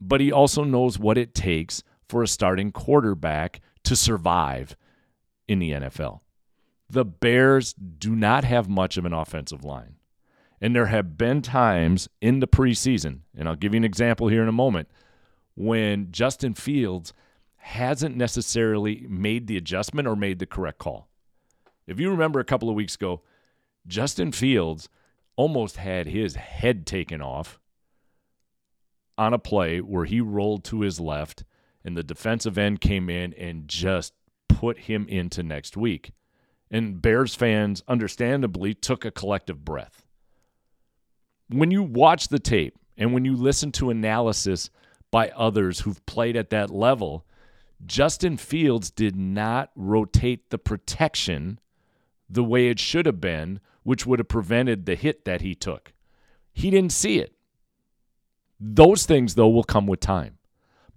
but 0.00 0.20
he 0.20 0.30
also 0.30 0.64
knows 0.64 0.98
what 0.98 1.18
it 1.18 1.34
takes 1.34 1.82
for 2.08 2.22
a 2.22 2.28
starting 2.28 2.70
quarterback 2.70 3.60
to 3.84 3.96
survive 3.96 4.76
in 5.48 5.58
the 5.58 5.72
NFL. 5.72 6.20
The 6.88 7.04
Bears 7.04 7.72
do 7.72 8.14
not 8.14 8.44
have 8.44 8.68
much 8.68 8.96
of 8.96 9.04
an 9.04 9.12
offensive 9.12 9.64
line. 9.64 9.96
And 10.60 10.74
there 10.74 10.86
have 10.86 11.16
been 11.16 11.42
times 11.42 12.08
in 12.20 12.40
the 12.40 12.48
preseason, 12.48 13.20
and 13.36 13.48
I'll 13.48 13.56
give 13.56 13.74
you 13.74 13.78
an 13.78 13.84
example 13.84 14.28
here 14.28 14.42
in 14.42 14.48
a 14.48 14.52
moment, 14.52 14.88
when 15.54 16.10
Justin 16.12 16.54
Fields 16.54 17.12
hasn't 17.56 18.16
necessarily 18.16 19.06
made 19.08 19.46
the 19.46 19.56
adjustment 19.56 20.08
or 20.08 20.16
made 20.16 20.38
the 20.38 20.46
correct 20.46 20.78
call. 20.78 21.08
If 21.86 22.00
you 22.00 22.10
remember 22.10 22.40
a 22.40 22.44
couple 22.44 22.68
of 22.68 22.74
weeks 22.74 22.94
ago, 22.94 23.22
Justin 23.86 24.32
Fields 24.32 24.88
almost 25.36 25.76
had 25.76 26.06
his 26.06 26.34
head 26.34 26.86
taken 26.86 27.22
off 27.22 27.60
on 29.16 29.34
a 29.34 29.38
play 29.38 29.80
where 29.80 30.04
he 30.04 30.20
rolled 30.20 30.64
to 30.64 30.80
his 30.80 31.00
left 31.00 31.44
and 31.84 31.96
the 31.96 32.02
defensive 32.02 32.58
end 32.58 32.80
came 32.80 33.08
in 33.08 33.32
and 33.34 33.68
just 33.68 34.12
put 34.58 34.76
him 34.76 35.06
into 35.08 35.40
next 35.44 35.76
week. 35.76 36.10
And 36.68 37.00
Bears 37.00 37.36
fans, 37.36 37.80
understandably, 37.86 38.74
took 38.74 39.04
a 39.04 39.12
collective 39.12 39.64
breath. 39.64 40.04
When 41.48 41.70
you 41.70 41.84
watch 41.84 42.26
the 42.26 42.40
tape 42.40 42.76
and 42.96 43.14
when 43.14 43.24
you 43.24 43.36
listen 43.36 43.70
to 43.72 43.90
analysis 43.90 44.68
by 45.12 45.28
others 45.28 45.80
who've 45.80 46.04
played 46.06 46.34
at 46.34 46.50
that 46.50 46.70
level, 46.70 47.24
Justin 47.86 48.36
Fields 48.36 48.90
did 48.90 49.14
not 49.14 49.70
rotate 49.76 50.50
the 50.50 50.58
protection 50.58 51.60
the 52.28 52.42
way 52.42 52.66
it 52.66 52.80
should 52.80 53.06
have 53.06 53.20
been, 53.20 53.60
which 53.84 54.06
would 54.06 54.18
have 54.18 54.26
prevented 54.26 54.86
the 54.86 54.96
hit 54.96 55.24
that 55.24 55.40
he 55.40 55.54
took. 55.54 55.92
He 56.52 56.68
didn't 56.68 56.92
see 56.92 57.20
it. 57.20 57.32
Those 58.58 59.06
things, 59.06 59.36
though, 59.36 59.48
will 59.48 59.62
come 59.62 59.86
with 59.86 60.00
time. 60.00 60.38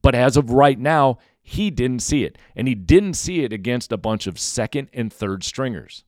But 0.01 0.15
as 0.15 0.35
of 0.35 0.49
right 0.49 0.79
now, 0.79 1.19
he 1.41 1.71
didn't 1.71 2.01
see 2.01 2.23
it. 2.23 2.37
And 2.55 2.67
he 2.67 2.75
didn't 2.75 3.15
see 3.15 3.43
it 3.43 3.51
against 3.51 3.91
a 3.91 3.97
bunch 3.97 4.27
of 4.27 4.39
second 4.39 4.89
and 4.93 5.11
third 5.11 5.43
stringers. 5.43 6.03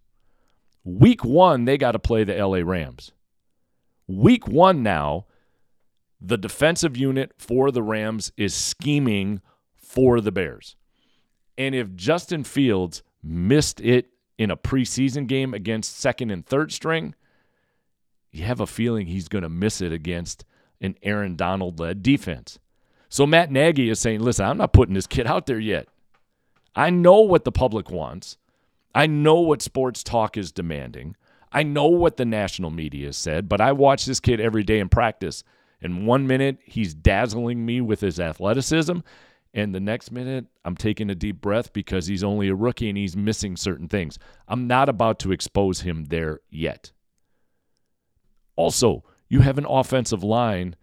Week 0.84 1.24
one, 1.24 1.66
they 1.66 1.78
got 1.78 1.94
to 1.94 2.00
play 2.00 2.24
the 2.24 2.36
LA 2.36 2.60
Rams. 2.60 3.12
Week 4.08 4.48
one 4.48 4.84
now, 4.84 5.26
the 6.20 6.38
defensive 6.38 6.98
unit 6.98 7.34
for 7.38 7.72
the 7.72 7.84
Rams 7.84 8.32
is 8.38 8.54
scheming 8.54 9.42
for 9.76 10.22
the 10.22 10.32
Bears. 10.32 10.76
And 11.58 11.74
if 11.76 11.96
Justin 11.96 12.44
Fields 12.44 13.04
missed 13.22 13.80
it 13.80 14.10
in 14.38 14.52
a 14.52 14.58
preseason 14.58 15.28
game 15.28 15.54
against 15.54 15.98
second 15.98 16.32
and 16.32 16.46
third 16.46 16.72
string, 16.72 17.16
you 18.32 18.44
have 18.46 18.60
a 18.60 18.68
feeling 18.68 19.08
he's 19.08 19.28
going 19.28 19.44
to 19.44 19.50
miss 19.50 19.80
it 19.80 19.92
against 19.92 20.44
an 20.82 20.96
Aaron 21.04 21.36
Donald 21.36 21.80
led 21.80 22.04
defense. 22.04 22.60
So 23.14 23.28
Matt 23.28 23.52
Nagy 23.52 23.92
is 23.92 24.00
saying, 24.00 24.22
listen, 24.22 24.44
I'm 24.44 24.58
not 24.58 24.74
putting 24.74 24.96
this 24.96 25.06
kid 25.06 25.28
out 25.28 25.46
there 25.46 25.60
yet. 25.60 25.88
I 26.76 26.90
know 26.90 27.20
what 27.20 27.44
the 27.44 27.52
public 27.52 27.92
wants. 27.92 28.38
I 28.96 29.06
know 29.06 29.36
what 29.36 29.62
sports 29.62 30.02
talk 30.02 30.36
is 30.36 30.52
demanding. 30.52 31.16
I 31.52 31.62
know 31.62 31.86
what 31.86 32.18
the 32.18 32.26
national 32.26 32.72
media 32.72 33.14
said, 33.14 33.48
but 33.48 33.62
I 33.62 33.72
watch 33.72 34.08
this 34.08 34.20
kid 34.20 34.40
every 34.40 34.64
day 34.64 34.80
in 34.80 34.90
practice. 34.90 35.44
And 35.80 36.08
one 36.08 36.26
minute, 36.26 36.58
he's 36.66 36.96
dazzling 36.96 37.64
me 37.64 37.82
with 37.82 38.02
his 38.02 38.20
athleticism. 38.20 39.02
And 39.54 39.76
the 39.76 39.80
next 39.80 40.12
minute, 40.12 40.48
I'm 40.66 40.76
taking 40.76 41.12
a 41.12 41.16
deep 41.16 41.40
breath 41.40 41.72
because 41.72 42.08
he's 42.08 42.24
only 42.24 42.48
a 42.48 42.56
rookie 42.56 42.90
and 42.90 42.98
he's 42.98 43.16
missing 43.16 43.56
certain 43.56 43.88
things. 43.88 44.18
I'm 44.48 44.66
not 44.66 44.90
about 44.90 45.20
to 45.20 45.32
expose 45.32 45.82
him 45.82 46.06
there 46.06 46.40
yet. 46.50 46.92
Also, 48.56 49.04
you 49.30 49.42
have 49.42 49.60
an 49.60 49.68
offensive 49.70 50.24
line 50.24 50.76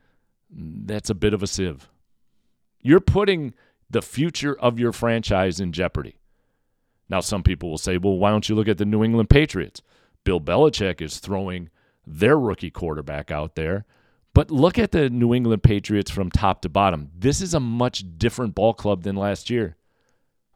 that's 0.49 1.11
a 1.11 1.15
bit 1.17 1.35
of 1.35 1.43
a 1.43 1.49
sieve. 1.49 1.89
You're 2.83 3.01
putting 3.01 3.55
the 3.89 4.03
future 4.03 4.59
of 4.59 4.79
your 4.79 4.93
franchise 4.93 5.61
in 5.61 5.73
jeopardy. 5.73 6.17
Now, 7.09 7.21
some 7.21 7.43
people 7.43 7.71
will 7.71 7.79
say, 7.79 7.99
well, 7.99 8.17
why 8.17 8.31
don't 8.31 8.49
you 8.49 8.55
look 8.55 8.69
at 8.69 8.79
the 8.79 8.85
New 8.85 9.03
England 9.03 9.31
Patriots? 9.31 9.83
Bill 10.25 10.41
Belichick 10.41 11.01
is 11.01 11.19
throwing 11.19 11.71
their 12.07 12.39
rookie 12.39 12.71
quarterback 12.71 13.31
out 13.31 13.57
there. 13.57 13.85
But 14.33 14.51
look 14.51 14.79
at 14.79 14.93
the 14.93 15.11
New 15.11 15.35
England 15.35 15.65
Patriots 15.65 16.11
from 16.11 16.31
top 16.31 16.63
to 16.63 16.69
bottom. 16.69 17.11
This 17.19 17.41
is 17.41 17.53
a 17.53 17.61
much 17.61 18.05
different 18.17 18.55
ball 18.55 18.75
club 18.75 19.03
than 19.03 19.17
last 19.17 19.51
year. 19.51 19.77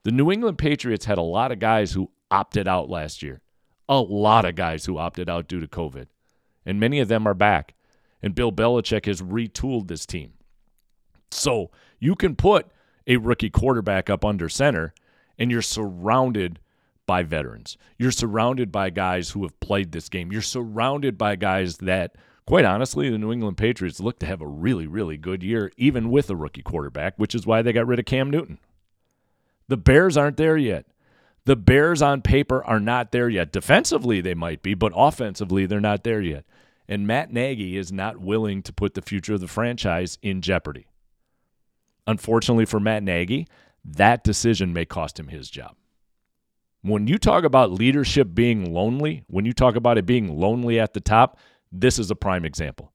The 0.04 0.12
New 0.12 0.30
England 0.30 0.58
Patriots 0.58 1.06
had 1.06 1.18
a 1.18 1.22
lot 1.22 1.50
of 1.50 1.58
guys 1.58 1.92
who 1.92 2.10
opted 2.30 2.68
out 2.68 2.88
last 2.88 3.22
year, 3.22 3.40
a 3.88 4.00
lot 4.00 4.44
of 4.44 4.54
guys 4.54 4.84
who 4.84 4.98
opted 4.98 5.28
out 5.28 5.48
due 5.48 5.60
to 5.60 5.66
COVID, 5.66 6.06
and 6.64 6.78
many 6.78 7.00
of 7.00 7.08
them 7.08 7.26
are 7.26 7.34
back. 7.34 7.74
And 8.22 8.34
Bill 8.34 8.52
Belichick 8.52 9.06
has 9.06 9.20
retooled 9.20 9.88
this 9.88 10.06
team. 10.06 10.34
So 11.30 11.70
you 12.04 12.14
can 12.14 12.36
put 12.36 12.66
a 13.06 13.16
rookie 13.16 13.50
quarterback 13.50 14.10
up 14.10 14.24
under 14.24 14.48
center, 14.48 14.94
and 15.38 15.50
you're 15.50 15.62
surrounded 15.62 16.60
by 17.06 17.22
veterans. 17.22 17.76
You're 17.98 18.10
surrounded 18.10 18.72
by 18.72 18.90
guys 18.90 19.30
who 19.30 19.42
have 19.42 19.58
played 19.60 19.92
this 19.92 20.08
game. 20.08 20.32
You're 20.32 20.42
surrounded 20.42 21.18
by 21.18 21.36
guys 21.36 21.78
that, 21.78 22.16
quite 22.46 22.64
honestly, 22.64 23.10
the 23.10 23.18
New 23.18 23.32
England 23.32 23.56
Patriots 23.56 24.00
look 24.00 24.18
to 24.20 24.26
have 24.26 24.40
a 24.40 24.46
really, 24.46 24.86
really 24.86 25.16
good 25.16 25.42
year, 25.42 25.70
even 25.76 26.10
with 26.10 26.30
a 26.30 26.36
rookie 26.36 26.62
quarterback, 26.62 27.14
which 27.16 27.34
is 27.34 27.46
why 27.46 27.62
they 27.62 27.72
got 27.72 27.86
rid 27.86 27.98
of 27.98 28.04
Cam 28.06 28.30
Newton. 28.30 28.58
The 29.68 29.76
Bears 29.76 30.16
aren't 30.16 30.36
there 30.36 30.56
yet. 30.56 30.86
The 31.46 31.56
Bears 31.56 32.00
on 32.00 32.22
paper 32.22 32.64
are 32.64 32.80
not 32.80 33.12
there 33.12 33.28
yet. 33.28 33.52
Defensively, 33.52 34.20
they 34.20 34.34
might 34.34 34.62
be, 34.62 34.74
but 34.74 34.92
offensively, 34.94 35.66
they're 35.66 35.80
not 35.80 36.04
there 36.04 36.22
yet. 36.22 36.44
And 36.88 37.06
Matt 37.06 37.32
Nagy 37.32 37.76
is 37.76 37.92
not 37.92 38.20
willing 38.20 38.62
to 38.62 38.72
put 38.72 38.94
the 38.94 39.02
future 39.02 39.34
of 39.34 39.40
the 39.40 39.48
franchise 39.48 40.18
in 40.22 40.40
jeopardy. 40.40 40.86
Unfortunately 42.06 42.64
for 42.64 42.80
Matt 42.80 43.02
Nagy, 43.02 43.46
that 43.84 44.24
decision 44.24 44.72
may 44.72 44.84
cost 44.84 45.18
him 45.18 45.28
his 45.28 45.50
job. 45.50 45.76
When 46.82 47.06
you 47.06 47.16
talk 47.16 47.44
about 47.44 47.72
leadership 47.72 48.34
being 48.34 48.72
lonely, 48.72 49.24
when 49.26 49.46
you 49.46 49.52
talk 49.54 49.74
about 49.74 49.96
it 49.96 50.04
being 50.04 50.38
lonely 50.38 50.78
at 50.78 50.92
the 50.92 51.00
top, 51.00 51.38
this 51.72 51.98
is 51.98 52.10
a 52.10 52.16
prime 52.16 52.44
example. 52.44 52.92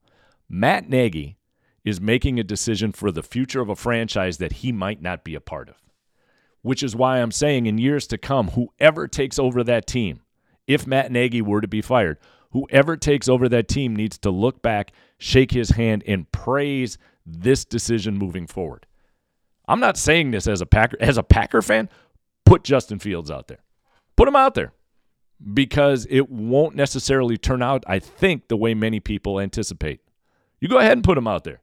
Matt 0.47 0.89
Nagy 0.89 1.37
is 1.83 1.99
making 1.99 2.39
a 2.39 2.43
decision 2.43 2.91
for 2.91 3.11
the 3.11 3.23
future 3.23 3.61
of 3.61 3.69
a 3.69 3.75
franchise 3.75 4.37
that 4.37 4.53
he 4.53 4.71
might 4.71 5.01
not 5.01 5.23
be 5.23 5.33
a 5.33 5.41
part 5.41 5.69
of, 5.69 5.75
which 6.61 6.83
is 6.83 6.95
why 6.95 7.19
I'm 7.19 7.31
saying 7.31 7.65
in 7.65 7.77
years 7.77 8.05
to 8.07 8.17
come, 8.17 8.49
whoever 8.49 9.07
takes 9.07 9.39
over 9.39 9.63
that 9.63 9.87
team, 9.87 10.21
if 10.67 10.85
Matt 10.85 11.11
Nagy 11.11 11.41
were 11.41 11.61
to 11.61 11.67
be 11.67 11.81
fired, 11.81 12.19
whoever 12.51 12.95
takes 12.95 13.27
over 13.27 13.49
that 13.49 13.67
team 13.67 13.95
needs 13.95 14.17
to 14.19 14.29
look 14.29 14.61
back, 14.61 14.91
shake 15.17 15.51
his 15.51 15.71
hand, 15.71 16.03
and 16.05 16.31
praise 16.31 16.97
this 17.25 17.65
decision 17.65 18.17
moving 18.17 18.45
forward. 18.45 18.85
I'm 19.69 19.79
not 19.79 19.97
saying 19.97 20.31
this 20.31 20.47
as 20.47 20.61
a 20.61 20.65
Packer 20.65 20.97
as 20.99 21.17
a 21.17 21.23
Packer 21.23 21.61
fan. 21.61 21.89
Put 22.45 22.63
Justin 22.63 22.99
Fields 22.99 23.29
out 23.29 23.47
there. 23.47 23.59
Put 24.15 24.27
him 24.27 24.35
out 24.35 24.55
there 24.55 24.73
because 25.53 26.07
it 26.09 26.29
won't 26.29 26.75
necessarily 26.75 27.37
turn 27.37 27.61
out, 27.61 27.83
I 27.87 27.99
think, 27.99 28.47
the 28.47 28.57
way 28.57 28.73
many 28.73 28.99
people 28.99 29.39
anticipate. 29.39 30.01
You 30.59 30.67
go 30.67 30.79
ahead 30.79 30.93
and 30.93 31.03
put 31.03 31.17
him 31.17 31.27
out 31.27 31.43
there. 31.43 31.61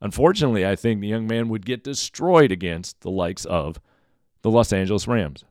Unfortunately, 0.00 0.66
I 0.66 0.76
think 0.76 1.00
the 1.00 1.06
young 1.06 1.26
man 1.26 1.48
would 1.48 1.64
get 1.64 1.84
destroyed 1.84 2.52
against 2.52 3.00
the 3.00 3.10
likes 3.10 3.44
of 3.46 3.80
the 4.42 4.50
Los 4.50 4.72
Angeles 4.72 5.08
Rams. 5.08 5.44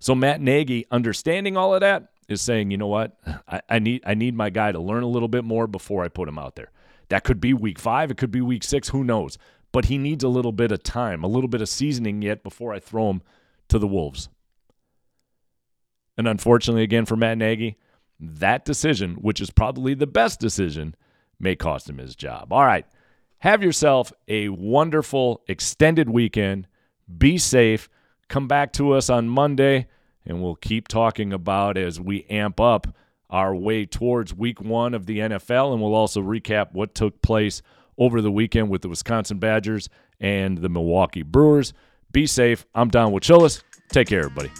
So 0.00 0.14
Matt 0.14 0.40
Nagy, 0.40 0.86
understanding 0.90 1.56
all 1.56 1.74
of 1.74 1.80
that, 1.80 2.10
is 2.28 2.40
saying, 2.40 2.70
you 2.70 2.76
know 2.76 2.88
what, 2.88 3.16
I, 3.46 3.60
I 3.68 3.78
need 3.78 4.02
I 4.06 4.14
need 4.14 4.34
my 4.34 4.50
guy 4.50 4.72
to 4.72 4.80
learn 4.80 5.02
a 5.02 5.08
little 5.08 5.28
bit 5.28 5.44
more 5.44 5.66
before 5.66 6.02
I 6.02 6.08
put 6.08 6.28
him 6.28 6.38
out 6.38 6.56
there. 6.56 6.70
That 7.10 7.22
could 7.22 7.40
be 7.40 7.52
week 7.52 7.78
five, 7.78 8.10
it 8.10 8.16
could 8.16 8.30
be 8.30 8.40
week 8.40 8.64
six, 8.64 8.88
who 8.88 9.04
knows? 9.04 9.38
But 9.74 9.86
he 9.86 9.98
needs 9.98 10.22
a 10.22 10.28
little 10.28 10.52
bit 10.52 10.70
of 10.70 10.84
time, 10.84 11.24
a 11.24 11.26
little 11.26 11.48
bit 11.48 11.60
of 11.60 11.68
seasoning 11.68 12.22
yet 12.22 12.44
before 12.44 12.72
I 12.72 12.78
throw 12.78 13.10
him 13.10 13.22
to 13.66 13.76
the 13.76 13.88
Wolves. 13.88 14.28
And 16.16 16.28
unfortunately, 16.28 16.84
again, 16.84 17.06
for 17.06 17.16
Matt 17.16 17.38
Nagy, 17.38 17.76
that 18.20 18.64
decision, 18.64 19.16
which 19.16 19.40
is 19.40 19.50
probably 19.50 19.94
the 19.94 20.06
best 20.06 20.38
decision, 20.38 20.94
may 21.40 21.56
cost 21.56 21.90
him 21.90 21.98
his 21.98 22.14
job. 22.14 22.52
All 22.52 22.64
right. 22.64 22.86
Have 23.38 23.64
yourself 23.64 24.12
a 24.28 24.48
wonderful 24.48 25.42
extended 25.48 26.08
weekend. 26.08 26.68
Be 27.18 27.36
safe. 27.36 27.88
Come 28.28 28.46
back 28.46 28.72
to 28.74 28.92
us 28.92 29.10
on 29.10 29.28
Monday, 29.28 29.88
and 30.24 30.40
we'll 30.40 30.54
keep 30.54 30.86
talking 30.86 31.32
about 31.32 31.76
as 31.76 32.00
we 32.00 32.26
amp 32.30 32.60
up 32.60 32.94
our 33.28 33.56
way 33.56 33.86
towards 33.86 34.32
week 34.32 34.60
one 34.60 34.94
of 34.94 35.06
the 35.06 35.18
NFL. 35.18 35.72
And 35.72 35.82
we'll 35.82 35.96
also 35.96 36.22
recap 36.22 36.68
what 36.70 36.94
took 36.94 37.20
place 37.22 37.60
over 37.98 38.20
the 38.20 38.30
weekend 38.30 38.70
with 38.70 38.82
the 38.82 38.88
Wisconsin 38.88 39.38
Badgers 39.38 39.88
and 40.20 40.58
the 40.58 40.68
Milwaukee 40.68 41.22
Brewers. 41.22 41.72
Be 42.12 42.26
safe. 42.26 42.66
I'm 42.74 42.88
Don 42.88 43.12
Wojczulis. 43.12 43.62
Take 43.90 44.08
care, 44.08 44.24
everybody. 44.24 44.50